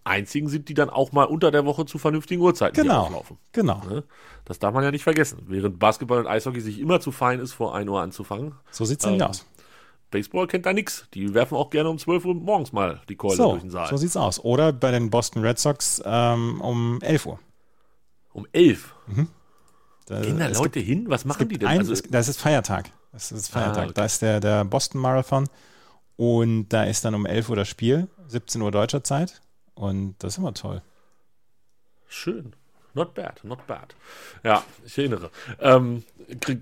einzigen 0.03 0.47
sind, 0.47 0.69
die 0.69 0.73
dann 0.73 0.89
auch 0.89 1.11
mal 1.11 1.25
unter 1.25 1.51
der 1.51 1.65
Woche 1.65 1.85
zu 1.85 1.97
vernünftigen 1.97 2.41
Uhrzeiten 2.41 2.81
Genau. 2.81 3.03
auflaufen. 3.03 3.37
Genau. 3.51 3.81
Ne? 3.87 4.03
Das 4.45 4.57
darf 4.59 4.73
man 4.73 4.83
ja 4.83 4.91
nicht 4.91 5.03
vergessen. 5.03 5.43
Während 5.47 5.77
Basketball 5.77 6.19
und 6.19 6.27
Eishockey 6.27 6.61
sich 6.61 6.79
immer 6.79 6.99
zu 6.99 7.11
fein 7.11 7.39
ist, 7.39 7.53
vor 7.53 7.75
1 7.75 7.87
Uhr 7.89 8.01
anzufangen. 8.01 8.55
So 8.71 8.85
sieht's 8.85 9.05
nämlich 9.05 9.21
Ähm, 9.21 9.27
aus. 9.29 9.45
Baseball 10.09 10.47
kennt 10.47 10.65
da 10.65 10.73
nix. 10.73 11.07
Die 11.13 11.33
werfen 11.35 11.55
auch 11.55 11.69
gerne 11.69 11.89
um 11.89 11.99
12 11.99 12.25
Uhr 12.25 12.33
morgens 12.33 12.71
mal 12.73 13.01
die 13.09 13.15
Keule 13.15 13.35
So, 13.35 13.51
durch 13.51 13.61
den 13.61 13.69
Saal. 13.69 13.87
so 13.89 13.97
sieht's 13.97 14.17
aus. 14.17 14.39
Oder 14.43 14.73
bei 14.73 14.89
den 14.91 15.11
Boston 15.11 15.43
Red 15.43 15.59
Sox 15.59 16.01
ähm, 16.03 16.59
um 16.61 16.99
11 17.01 17.25
Uhr. 17.27 17.39
um 18.33 18.47
11. 18.51 18.95
Da, 20.09 20.21
Gehen 20.21 20.39
da 20.39 20.47
Leute 20.47 20.79
hin? 20.79 21.05
Was 21.07 21.23
machen 21.23 21.37
gibt 21.37 21.51
die 21.51 21.59
denn? 21.59 21.67
ein, 21.67 21.79
also, 21.79 21.93
das 22.09 22.27
ist 22.27 22.41
Feiertag. 22.41 22.89
Das 23.11 23.31
ist 23.31 23.49
Feiertag. 23.49 23.77
Ah, 23.77 23.83
okay. 23.83 23.93
Da 23.93 24.05
ist 24.05 24.21
der, 24.23 24.39
der 24.39 24.65
Boston 24.65 24.99
Marathon 24.99 25.47
und 26.17 26.69
da 26.69 26.83
ist 26.83 27.05
dann 27.05 27.13
um 27.13 27.27
11 27.27 27.49
Uhr 27.49 27.55
das 27.55 27.67
Spiel, 27.67 28.07
17 28.27 28.59
Uhr 28.63 28.71
deutscher 28.71 29.03
Zeit. 29.03 29.39
Und 29.75 30.15
das 30.17 30.33
ist 30.33 30.37
immer 30.39 30.55
toll. 30.55 30.81
Schön. 32.07 32.53
Not 32.95 33.13
bad, 33.13 33.43
not 33.43 33.67
bad. 33.67 33.95
Ja, 34.43 34.63
ich 34.83 34.97
erinnere. 34.97 35.29
Ähm, 35.59 36.03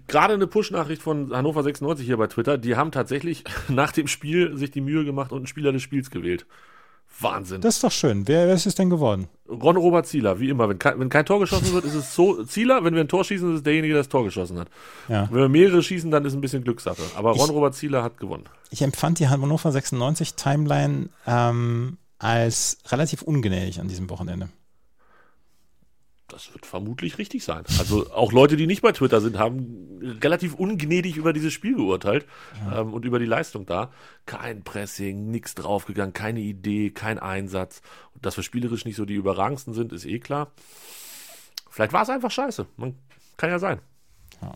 gerade 0.08 0.34
eine 0.34 0.46
Push-Nachricht 0.46 1.02
von 1.02 1.34
Hannover 1.34 1.64
96 1.64 2.06
hier 2.06 2.18
bei 2.18 2.28
Twitter. 2.28 2.58
Die 2.58 2.76
haben 2.76 2.92
tatsächlich 2.92 3.46
nach 3.70 3.94
dem 3.94 4.08
Spiel 4.08 4.58
sich 4.58 4.72
die 4.72 4.82
Mühe 4.82 5.06
gemacht 5.06 5.32
und 5.32 5.38
einen 5.38 5.48
Spieler 5.48 5.72
des 5.72 5.84
Spiels 5.84 6.12
gewählt. 6.12 6.46
Wahnsinn. 7.20 7.62
Das 7.62 7.76
ist 7.76 7.84
doch 7.84 7.92
schön. 7.92 8.28
Wer, 8.28 8.48
wer 8.48 8.54
ist 8.54 8.66
es 8.68 8.76
denn 8.76 8.90
geworden? 8.90 9.28
Ron 9.50 9.78
Robert 9.78 10.06
Zieler, 10.06 10.40
wie 10.40 10.50
immer. 10.50 10.70
Wenn 10.70 10.78
kein, 10.78 11.00
wenn 11.00 11.10
kein 11.10 11.26
Tor 11.26 11.40
geschossen 11.40 11.74
wird, 11.74 11.86
ist 11.86 11.96
es 11.96 12.14
so 12.14 12.44
Zieler. 12.44 12.84
Wenn 12.84 12.94
wir 12.94 13.02
ein 13.02 13.08
Tor 13.08 13.24
schießen, 13.24 13.50
ist 13.54 13.58
es 13.58 13.64
derjenige, 13.64 13.94
der 13.96 14.02
das 14.04 14.10
Tor 14.10 14.24
geschossen 14.24 14.60
hat. 14.60 14.70
Ja. 15.08 15.28
Wenn 15.32 15.40
wir 15.40 15.50
mehrere 15.50 15.82
schießen, 15.82 16.12
dann 16.12 16.26
ist 16.26 16.34
es 16.34 16.38
ein 16.38 16.42
bisschen 16.42 16.64
Glückssache. 16.64 17.02
Aber 17.16 17.32
Ron 17.32 17.50
Ich- 17.50 17.56
Robert 17.56 17.74
Zieler 17.76 18.04
hat 18.04 18.20
gewonnen. 18.20 18.44
Ich 18.70 18.82
empfand 18.82 19.20
die 19.20 19.30
Hannover 19.30 19.72
96 19.72 20.36
Timeline 20.36 21.10
ähm, 21.26 21.98
als 22.20 22.78
relativ 22.90 23.22
ungnädig 23.24 23.80
an 23.80 23.88
diesem 23.88 24.10
Wochenende. 24.10 24.50
Das 26.28 26.54
wird 26.54 26.66
vermutlich 26.66 27.18
richtig 27.18 27.46
sein. 27.46 27.64
Also 27.80 28.12
auch 28.12 28.34
Leute, 28.34 28.58
die 28.58 28.68
nicht 28.68 28.82
bei 28.82 28.92
Twitter 28.92 29.22
sind, 29.22 29.38
haben 29.38 30.18
relativ 30.22 30.56
ungnädig 30.56 31.16
über 31.16 31.32
dieses 31.32 31.54
Spiel 31.54 31.76
geurteilt 31.76 32.26
ähm, 32.74 32.94
und 32.94 33.06
über 33.06 33.18
die 33.18 33.26
Leistung 33.26 33.66
da. 33.66 33.92
Kein 34.26 34.64
Pressing, 34.64 35.32
nichts 35.32 35.56
draufgegangen, 35.56 36.14
keine 36.14 36.42
Idee, 36.42 36.90
kein 36.90 37.18
Einsatz. 37.18 37.82
Und 38.14 38.26
dass 38.26 38.36
wir 38.36 38.44
spielerisch 38.44 38.84
nicht 38.84 38.98
so 38.98 39.06
die 39.06 39.14
überragendsten 39.14 39.74
sind, 39.74 39.94
ist 39.94 40.06
eh 40.06 40.20
klar. 40.20 40.52
Vielleicht 41.70 41.94
war 41.94 42.04
es 42.04 42.10
einfach 42.10 42.32
scheiße. 42.32 42.66
Man, 42.76 42.96
kann 43.38 43.50
ja 43.50 43.60
sein. 43.60 43.80
Ja. 44.42 44.54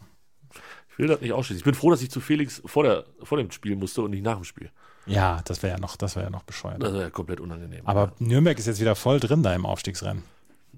Ich 0.90 1.00
will 1.00 1.08
das 1.08 1.22
nicht 1.22 1.32
ausschließen. 1.32 1.60
Ich 1.60 1.64
bin 1.64 1.76
froh, 1.76 1.92
dass 1.92 2.02
ich 2.02 2.12
zu 2.12 2.20
Felix 2.20 2.62
vor, 2.66 2.84
der, 2.84 3.06
vor 3.24 3.38
dem 3.38 3.50
Spiel 3.52 3.76
musste 3.76 4.02
und 4.02 4.12
nicht 4.12 4.24
nach 4.24 4.36
dem 4.36 4.44
Spiel. 4.44 4.72
Ja, 5.06 5.42
das 5.46 5.64
wäre 5.64 5.76
ja 5.76 5.80
noch, 5.80 5.96
das 5.96 6.16
wäre 6.16 6.26
ja 6.26 6.30
noch 6.30 6.44
bescheuert. 6.44 6.84
Das 6.84 6.94
wäre 6.94 7.04
ja 7.04 7.10
komplett 7.10 7.40
unangenehm. 7.40 7.82
Aber 7.86 8.12
Nürnberg 8.20 8.58
ist 8.60 8.68
jetzt 8.68 8.82
wieder 8.82 8.96
voll 8.96 9.20
drin 9.20 9.42
da 9.42 9.54
im 9.54 9.66
Aufstiegsrennen. 9.66 10.24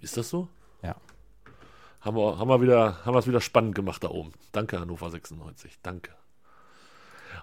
ist 0.02 0.18
das 0.18 0.30
so? 0.30 0.48
Ja. 0.84 0.96
Haben 2.02 2.18
wir, 2.18 2.38
haben 2.38 2.50
wir 2.50 2.62
wieder, 2.62 3.06
haben 3.06 3.14
wir 3.14 3.20
es 3.20 3.28
wieder 3.28 3.42
spannend 3.42 3.76
gemacht 3.76 4.04
da 4.04 4.10
oben. 4.10 4.34
Danke, 4.52 4.80
Hannover 4.80 5.10
96. 5.10 5.80
Danke. 5.82 6.12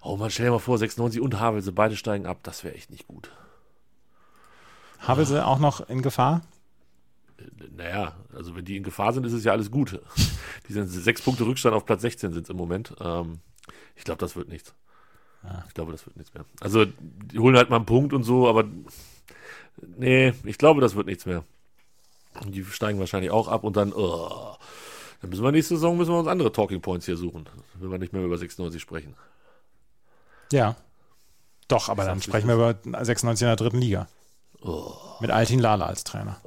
Oh 0.03 0.17
man, 0.17 0.31
stell 0.31 0.47
dir 0.47 0.53
mal 0.53 0.59
vor, 0.59 0.79
96 0.79 1.21
und 1.21 1.41
Havelse, 1.41 1.73
beide 1.73 1.97
steigen 1.97 2.27
ab. 2.27 2.41
Das 2.43 2.63
wäre 2.63 2.75
echt 2.75 2.91
nicht 2.91 3.07
gut. 3.07 3.33
Havelse 5.01 5.47
auch 5.47 5.59
noch 5.59 5.89
in 5.89 6.03
Gefahr? 6.03 6.43
Naja, 7.75 8.15
also 8.35 8.55
wenn 8.55 8.67
die 8.67 8.77
in 8.77 8.83
Gefahr 8.83 9.13
sind, 9.15 9.25
ist 9.25 9.33
es 9.33 9.45
ja 9.45 9.53
alles 9.53 9.71
gut. 9.71 9.99
Die 10.69 10.75
sind 10.75 10.89
sechs 10.89 11.23
Punkte 11.23 11.47
Rückstand 11.47 11.75
auf 11.75 11.87
Platz 11.87 12.03
16 12.03 12.33
sind 12.33 12.49
im 12.51 12.57
Moment. 12.57 12.95
Ähm, 13.01 13.41
ich 13.97 14.05
glaube, 14.05 14.21
das 14.21 14.37
wird 14.37 14.49
nichts. 14.49 14.75
Ich 15.67 15.75
glaube, 15.75 15.91
das 15.91 16.07
wird 16.07 16.17
nichts 16.17 16.35
mehr. 16.35 16.45
Also, 16.61 16.85
die 16.85 17.39
holen 17.39 17.57
halt 17.57 17.71
mal 17.71 17.77
einen 17.77 17.87
Punkt 17.87 18.13
und 18.13 18.25
so, 18.25 18.47
aber 18.47 18.65
nee, 19.97 20.35
ich 20.45 20.59
glaube, 20.59 20.83
das 20.83 20.95
wird 20.95 21.07
nichts 21.07 21.25
mehr. 21.25 21.45
Die 22.49 22.65
steigen 22.65 22.99
wahrscheinlich 22.99 23.31
auch 23.31 23.49
ab 23.49 23.65
und 23.65 23.77
dann, 23.77 23.93
oh, 23.93 24.57
dann 25.21 25.31
müssen 25.31 25.43
wir 25.43 25.53
nächste 25.53 25.75
Saison 25.75 25.97
müssen 25.97 26.13
wir 26.13 26.19
uns 26.19 26.29
andere 26.29 26.53
Talking 26.53 26.81
Points 26.81 27.07
hier 27.07 27.17
suchen, 27.17 27.49
wenn 27.75 27.91
wir 27.91 27.99
nicht 27.99 28.13
mehr 28.13 28.23
über 28.23 28.39
96 28.39 28.81
sprechen. 28.81 29.15
Ja. 30.53 30.77
Doch, 31.69 31.89
aber 31.89 32.05
dann 32.05 32.23
sprechen 32.23 32.49
wir 32.49 32.55
über 32.55 32.75
96 33.05 33.43
in 33.43 33.49
der 33.49 33.57
dritten 33.57 33.79
Liga. 33.79 34.09
Oh. 34.63 34.95
Mit 35.21 35.31
Altin 35.31 35.61
Lala 35.61 35.87
als 35.87 36.05
Trainer. 36.05 36.41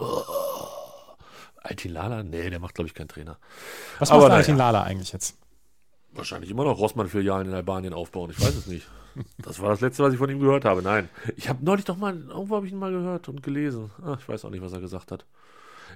Altin 1.63 1.93
Lala? 1.93 2.23
Nee, 2.23 2.49
der 2.49 2.59
macht, 2.59 2.75
glaube 2.75 2.87
ich, 2.87 2.93
keinen 2.93 3.07
Trainer. 3.07 3.37
Was 3.99 4.09
macht 4.09 4.21
naja. 4.21 4.35
Altin 4.35 4.57
Lala 4.57 4.83
eigentlich 4.83 5.13
jetzt? 5.13 5.37
Wahrscheinlich 6.11 6.51
immer 6.51 6.63
noch 6.63 6.77
Rossmann-Filialen 6.77 7.47
in 7.47 7.53
Albanien 7.53 7.93
aufbauen. 7.93 8.29
Ich 8.31 8.39
weiß 8.39 8.55
es 8.55 8.67
nicht. 8.67 8.87
Das 9.37 9.59
war 9.61 9.69
das 9.69 9.81
Letzte, 9.81 10.03
was 10.03 10.13
ich 10.13 10.19
von 10.19 10.29
ihm 10.29 10.39
gehört 10.39 10.65
habe. 10.65 10.81
Nein. 10.81 11.09
Ich 11.37 11.47
habe 11.47 11.63
neulich 11.63 11.85
doch 11.85 11.97
mal, 11.97 12.15
irgendwo 12.15 12.55
habe 12.55 12.65
ich 12.65 12.71
ihn 12.71 12.79
mal 12.79 12.91
gehört 12.91 13.29
und 13.29 13.43
gelesen. 13.43 13.91
Ah, 14.03 14.17
ich 14.19 14.27
weiß 14.27 14.45
auch 14.45 14.49
nicht, 14.49 14.61
was 14.61 14.73
er 14.73 14.79
gesagt 14.79 15.11
hat. 15.11 15.25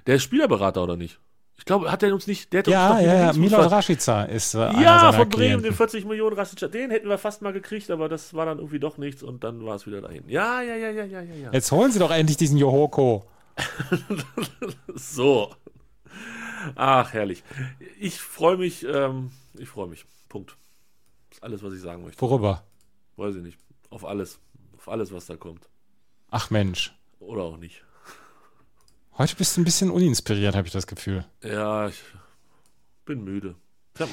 Der 0.06 0.16
ist 0.16 0.22
Spielerberater 0.22 0.82
oder 0.82 0.96
nicht? 0.96 1.18
Ich 1.58 1.64
glaube, 1.64 1.90
hat 1.90 2.02
er 2.04 2.14
uns 2.14 2.26
nicht, 2.28 2.52
der 2.52 2.60
hat 2.60 2.68
uns 2.68 2.72
Ja, 2.72 2.94
doch 2.94 3.00
ja, 3.00 3.14
ja. 3.14 3.32
Milot 3.32 3.70
Rashica 3.70 4.24
ist 4.24 4.54
äh, 4.54 4.58
Ja, 4.80 5.12
von 5.12 5.28
Bremen, 5.28 5.62
den 5.62 5.74
40 5.74 6.04
Millionen 6.04 6.36
Rassica. 6.36 6.68
Den 6.68 6.90
hätten 6.90 7.08
wir 7.08 7.18
fast 7.18 7.42
mal 7.42 7.52
gekriegt, 7.52 7.90
aber 7.90 8.08
das 8.08 8.32
war 8.32 8.46
dann 8.46 8.58
irgendwie 8.58 8.78
doch 8.78 8.96
nichts 8.96 9.24
und 9.24 9.42
dann 9.42 9.64
war 9.66 9.74
es 9.74 9.84
wieder 9.86 10.00
dahin. 10.00 10.22
Ja, 10.28 10.62
ja, 10.62 10.76
ja, 10.76 10.90
ja, 10.90 11.04
ja, 11.04 11.20
ja, 11.20 11.34
ja. 11.34 11.52
Jetzt 11.52 11.72
holen 11.72 11.90
Sie 11.90 11.98
doch 11.98 12.12
endlich 12.12 12.36
diesen 12.36 12.58
Johoko. 12.58 13.24
So. 14.94 15.52
Ach, 16.74 17.12
herrlich. 17.12 17.42
Ich 17.98 18.20
freue 18.20 18.56
mich, 18.56 18.84
ähm, 18.84 19.30
ich 19.54 19.68
freue 19.68 19.88
mich. 19.88 20.04
Punkt. 20.28 20.56
Das 21.30 21.38
ist 21.38 21.42
alles, 21.44 21.62
was 21.62 21.72
ich 21.72 21.80
sagen 21.80 22.02
möchte. 22.04 22.20
Worüber? 22.20 22.62
Weiß 23.16 23.34
ich 23.36 23.42
nicht. 23.42 23.58
Auf 23.90 24.04
alles. 24.04 24.38
Auf 24.76 24.88
alles, 24.88 25.12
was 25.12 25.26
da 25.26 25.36
kommt. 25.36 25.68
Ach 26.30 26.50
Mensch. 26.50 26.94
Oder 27.20 27.42
auch 27.42 27.56
nicht. 27.56 27.84
Heute 29.18 29.34
bist 29.34 29.56
du 29.56 29.60
ein 29.60 29.64
bisschen 29.64 29.90
uninspiriert, 29.90 30.54
habe 30.54 30.68
ich 30.68 30.72
das 30.72 30.86
Gefühl. 30.86 31.24
Ja, 31.42 31.88
ich 31.88 32.00
bin 33.04 33.24
müde. 33.24 33.56
Ich 33.96 34.00
habe 34.00 34.12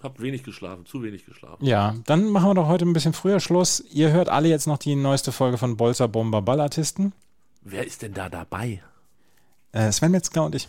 hab 0.00 0.20
wenig 0.20 0.44
geschlafen, 0.44 0.86
zu 0.86 1.02
wenig 1.02 1.26
geschlafen. 1.26 1.64
Ja, 1.64 1.96
dann 2.06 2.28
machen 2.28 2.50
wir 2.50 2.54
doch 2.54 2.68
heute 2.68 2.84
ein 2.84 2.92
bisschen 2.92 3.12
früher 3.12 3.40
Schluss. 3.40 3.80
Ihr 3.90 4.12
hört 4.12 4.28
alle 4.28 4.48
jetzt 4.48 4.68
noch 4.68 4.78
die 4.78 4.94
neueste 4.94 5.32
Folge 5.32 5.58
von 5.58 5.76
Bolzer 5.76 6.06
Bomber 6.06 6.42
Ballartisten. 6.42 7.12
Wer 7.62 7.84
ist 7.84 8.02
denn 8.02 8.14
da 8.14 8.28
dabei? 8.28 8.84
Äh, 9.72 9.90
Sven 9.90 10.12
Metzger 10.12 10.44
und 10.44 10.54
ich. 10.54 10.68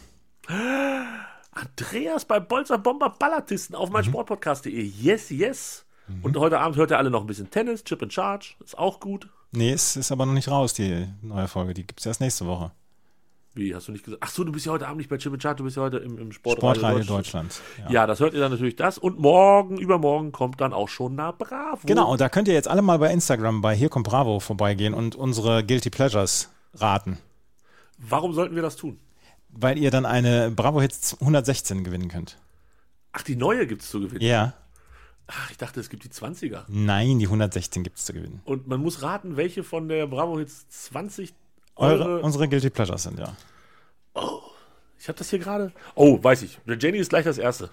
Andreas 1.52 2.26
bei 2.26 2.40
Bolzer 2.40 2.80
Bomber 2.80 3.12
Ballartisten 3.12 3.76
auf 3.76 3.92
meinsportpodcast.de. 3.92 4.82
Yes, 4.82 5.30
yes. 5.30 5.86
Und 6.24 6.36
heute 6.36 6.60
Abend 6.60 6.78
hört 6.78 6.90
ihr 6.90 6.98
alle 6.98 7.12
noch 7.12 7.22
ein 7.22 7.28
bisschen 7.28 7.52
Tennis, 7.52 7.84
Chip 7.84 8.02
and 8.02 8.12
Charge. 8.12 8.56
Ist 8.64 8.76
auch 8.76 9.00
gut. 9.00 9.30
Nee, 9.52 9.72
es 9.72 9.96
ist 9.96 10.12
aber 10.12 10.26
noch 10.26 10.34
nicht 10.34 10.50
raus, 10.50 10.74
die 10.74 11.08
neue 11.22 11.48
Folge. 11.48 11.76
Die 11.76 11.86
gibt 11.86 12.00
es 12.00 12.08
erst 12.08 12.22
nächste 12.22 12.48
Woche. 12.48 12.72
Wie, 13.56 13.74
hast 13.74 13.88
du 13.88 13.92
nicht 13.92 14.06
gesagt? 14.06 14.22
Ach 14.24 14.30
so, 14.30 14.44
du 14.44 14.52
bist 14.52 14.66
ja 14.66 14.72
heute 14.72 14.88
Abend 14.88 14.98
nicht 14.98 15.10
bei 15.10 15.20
Charge, 15.20 15.56
du 15.56 15.64
bist 15.64 15.76
ja 15.76 15.84
heute 15.84 15.98
im, 15.98 16.18
im 16.18 16.32
Sportradio, 16.32 16.82
Sportradio 16.82 17.06
Deutschland. 17.06 17.50
Deutschland. 17.50 17.92
Ja. 17.92 18.06
das 18.06 18.20
hört 18.20 18.34
ihr 18.34 18.40
dann 18.40 18.52
natürlich 18.52 18.76
das. 18.76 18.98
Und 18.98 19.20
morgen, 19.20 19.80
übermorgen 19.80 20.32
kommt 20.32 20.62
dann 20.62 20.72
auch 20.72 20.88
schon 20.88 21.16
Na 21.16 21.32
Bravo. 21.32 21.80
Genau, 21.86 22.12
und 22.12 22.22
da 22.22 22.30
könnt 22.30 22.48
ihr 22.48 22.54
jetzt 22.54 22.68
alle 22.68 22.82
mal 22.82 23.00
bei 23.00 23.12
Instagram 23.12 23.62
bei 23.62 23.76
Hier 23.76 23.90
kommt 23.90 24.08
Bravo 24.08 24.40
vorbeigehen 24.40 24.94
und 24.94 25.16
unsere 25.16 25.66
Guilty 25.66 25.90
Pleasures 25.90 26.50
raten. 26.76 27.18
Warum 27.98 28.34
sollten 28.34 28.56
wir 28.56 28.62
das 28.62 28.76
tun? 28.76 29.00
Weil 29.50 29.80
ihr 29.80 29.90
dann 29.90 30.06
eine 30.06 30.52
Bravo 30.52 30.80
Hits 30.80 31.18
116 31.20 31.84
gewinnen 31.84 32.08
könnt. 32.08 32.38
Ach, 33.12 33.24
die 33.24 33.36
neue 33.36 33.66
gibt 33.66 33.82
es 33.82 33.90
zu 33.90 34.00
gewinnen. 34.00 34.22
Ja. 34.22 34.54
Ach, 35.26 35.52
ich 35.52 35.58
dachte, 35.58 35.80
es 35.80 35.90
gibt 35.90 36.04
die 36.04 36.10
20er. 36.10 36.64
Nein, 36.68 37.20
die 37.20 37.26
116 37.26 37.84
gibt 37.84 37.98
es 37.98 38.06
zu 38.06 38.14
gewinnen. 38.14 38.42
Und 38.46 38.68
man 38.68 38.80
muss 38.80 39.02
raten, 39.02 39.38
welche 39.38 39.64
von 39.64 39.88
der 39.88 40.08
Bravo 40.08 40.40
Hits 40.40 40.68
20 40.70 41.34
eure. 41.80 42.04
Eure, 42.06 42.22
unsere 42.22 42.48
Guilty 42.48 42.70
Pleasures 42.70 43.04
sind, 43.04 43.20
ja. 43.20 43.34
ich 45.00 45.08
habe 45.08 45.18
das 45.18 45.30
hier 45.30 45.40
gerade. 45.40 45.72
Oh, 45.96 46.22
weiß 46.22 46.42
ich. 46.44 46.60
Jenny 46.66 46.98
ist 47.00 47.10
gleich 47.10 47.26
das 47.26 47.38
erste. 47.38 47.70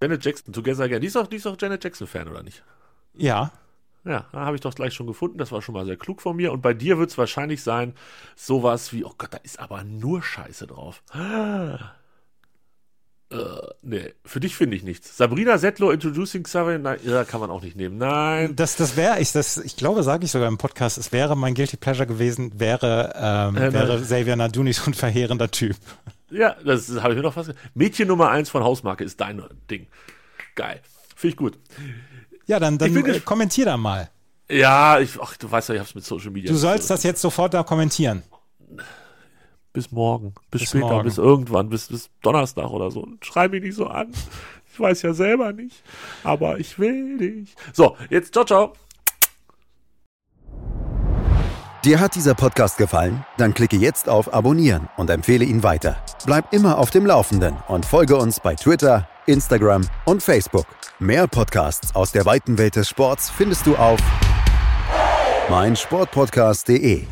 Janet 0.00 0.24
Jackson, 0.24 0.52
Together 0.52 0.84
Again. 0.84 1.00
Die 1.00 1.06
ist 1.06 1.16
doch, 1.16 1.26
die 1.26 1.36
ist 1.36 1.46
doch 1.46 1.56
Janet 1.60 1.82
Jackson-Fan, 1.84 2.28
oder 2.28 2.42
nicht? 2.42 2.62
Ja, 3.16 3.52
Ja, 4.04 4.26
da 4.32 4.40
habe 4.40 4.56
ich 4.56 4.60
doch 4.60 4.74
gleich 4.74 4.92
schon 4.92 5.06
gefunden. 5.06 5.38
Das 5.38 5.52
war 5.52 5.62
schon 5.62 5.74
mal 5.74 5.86
sehr 5.86 5.96
klug 5.96 6.20
von 6.20 6.36
mir. 6.36 6.52
Und 6.52 6.60
bei 6.62 6.74
dir 6.74 6.98
wird 6.98 7.10
es 7.10 7.18
wahrscheinlich 7.18 7.62
sein, 7.62 7.94
sowas 8.36 8.92
wie, 8.92 9.04
oh 9.04 9.12
Gott, 9.16 9.32
da 9.32 9.38
ist 9.38 9.58
aber 9.60 9.82
nur 9.84 10.22
Scheiße 10.22 10.66
drauf. 10.66 11.02
Äh, 13.34 13.74
nee, 13.82 14.12
für 14.24 14.38
dich 14.40 14.54
finde 14.54 14.76
ich 14.76 14.82
nichts. 14.84 15.16
Sabrina 15.16 15.58
Settler 15.58 15.92
Introducing 15.92 16.44
Xavier, 16.44 16.78
nein, 16.78 16.98
ja, 17.04 17.24
kann 17.24 17.40
man 17.40 17.50
auch 17.50 17.62
nicht 17.62 17.76
nehmen. 17.76 17.98
Nein. 17.98 18.54
das, 18.54 18.76
das 18.76 18.96
wäre, 18.96 19.18
ich, 19.20 19.32
das, 19.32 19.56
ich 19.56 19.76
glaube, 19.76 20.02
sage 20.04 20.24
ich 20.24 20.30
sogar 20.30 20.46
im 20.48 20.58
Podcast, 20.58 20.98
es 20.98 21.10
wäre 21.10 21.36
mein 21.36 21.54
Guilty 21.54 21.76
Pleasure 21.76 22.06
gewesen, 22.06 22.52
wäre, 22.60 23.12
ähm, 23.16 23.56
Äh, 23.56 23.72
wäre. 23.72 24.00
Xavier 24.00 24.36
Nadunis 24.36 24.76
so 24.76 24.90
ein 24.90 24.94
verheerender 24.94 25.50
Typ. 25.50 25.76
Ja, 26.30 26.56
das 26.64 26.88
habe 27.00 27.10
ich 27.12 27.16
mir 27.16 27.22
noch 27.22 27.34
fast. 27.34 27.48
ge- 27.50 27.56
Mädchen 27.74 28.08
Nummer 28.08 28.30
eins 28.30 28.50
von 28.50 28.62
Hausmarke 28.62 29.04
ist 29.04 29.20
dein 29.20 29.42
Ding. 29.70 29.86
Geil. 30.54 30.80
Finde 31.16 31.32
ich 31.32 31.36
gut. 31.36 31.58
Ja, 32.46 32.60
dann, 32.60 32.78
dann 32.78 32.94
äh, 33.04 33.20
kommentier 33.20 33.64
da 33.64 33.76
mal. 33.76 34.10
Ja, 34.50 35.00
ich, 35.00 35.18
ach, 35.20 35.36
du 35.36 35.50
weißt 35.50 35.70
ja, 35.70 35.76
ich 35.76 35.78
habe 35.80 35.88
es 35.88 35.94
mit 35.94 36.04
Social 36.04 36.30
Media. 36.30 36.50
Du 36.50 36.56
sollst 36.58 36.90
das 36.90 37.02
jetzt 37.02 37.20
sofort 37.22 37.54
da 37.54 37.62
kommentieren. 37.62 38.22
Bis 39.74 39.92
morgen, 39.92 40.32
bis, 40.50 40.62
Bis 40.62 40.70
später, 40.70 40.86
morgen. 40.86 41.04
bis 41.04 41.18
irgendwann, 41.18 41.68
bis, 41.68 41.88
bis 41.88 42.08
Donnerstag 42.22 42.70
oder 42.70 42.90
so. 42.90 43.00
Und 43.02 43.26
Schrei 43.26 43.48
mich 43.48 43.62
nicht 43.62 43.76
so 43.76 43.86
an. 43.88 44.10
Ich 44.72 44.80
weiß 44.80 45.02
ja 45.02 45.12
selber 45.14 45.52
nicht, 45.52 45.84
aber 46.24 46.58
ich 46.58 46.78
will 46.80 47.18
dich. 47.18 47.54
So, 47.72 47.96
jetzt 48.10 48.32
ciao, 48.32 48.44
ciao. 48.44 48.72
Dir 51.84 52.00
hat 52.00 52.14
dieser 52.14 52.34
Podcast 52.34 52.78
gefallen? 52.78 53.24
Dann 53.36 53.52
klicke 53.54 53.76
jetzt 53.76 54.08
auf 54.08 54.32
Abonnieren 54.32 54.88
und 54.96 55.10
empfehle 55.10 55.44
ihn 55.44 55.62
weiter. 55.62 55.98
Bleib 56.24 56.52
immer 56.52 56.78
auf 56.78 56.90
dem 56.90 57.04
Laufenden 57.04 57.56
und 57.68 57.84
folge 57.84 58.16
uns 58.16 58.40
bei 58.40 58.54
Twitter, 58.54 59.06
Instagram 59.26 59.82
und 60.06 60.22
Facebook. 60.22 60.66
Mehr 60.98 61.26
Podcasts 61.28 61.94
aus 61.94 62.10
der 62.10 62.24
weiten 62.24 62.58
Welt 62.58 62.76
des 62.76 62.88
Sports 62.88 63.30
findest 63.30 63.66
du 63.66 63.76
auf 63.76 64.00
meinsportpodcast.de. 65.50 67.04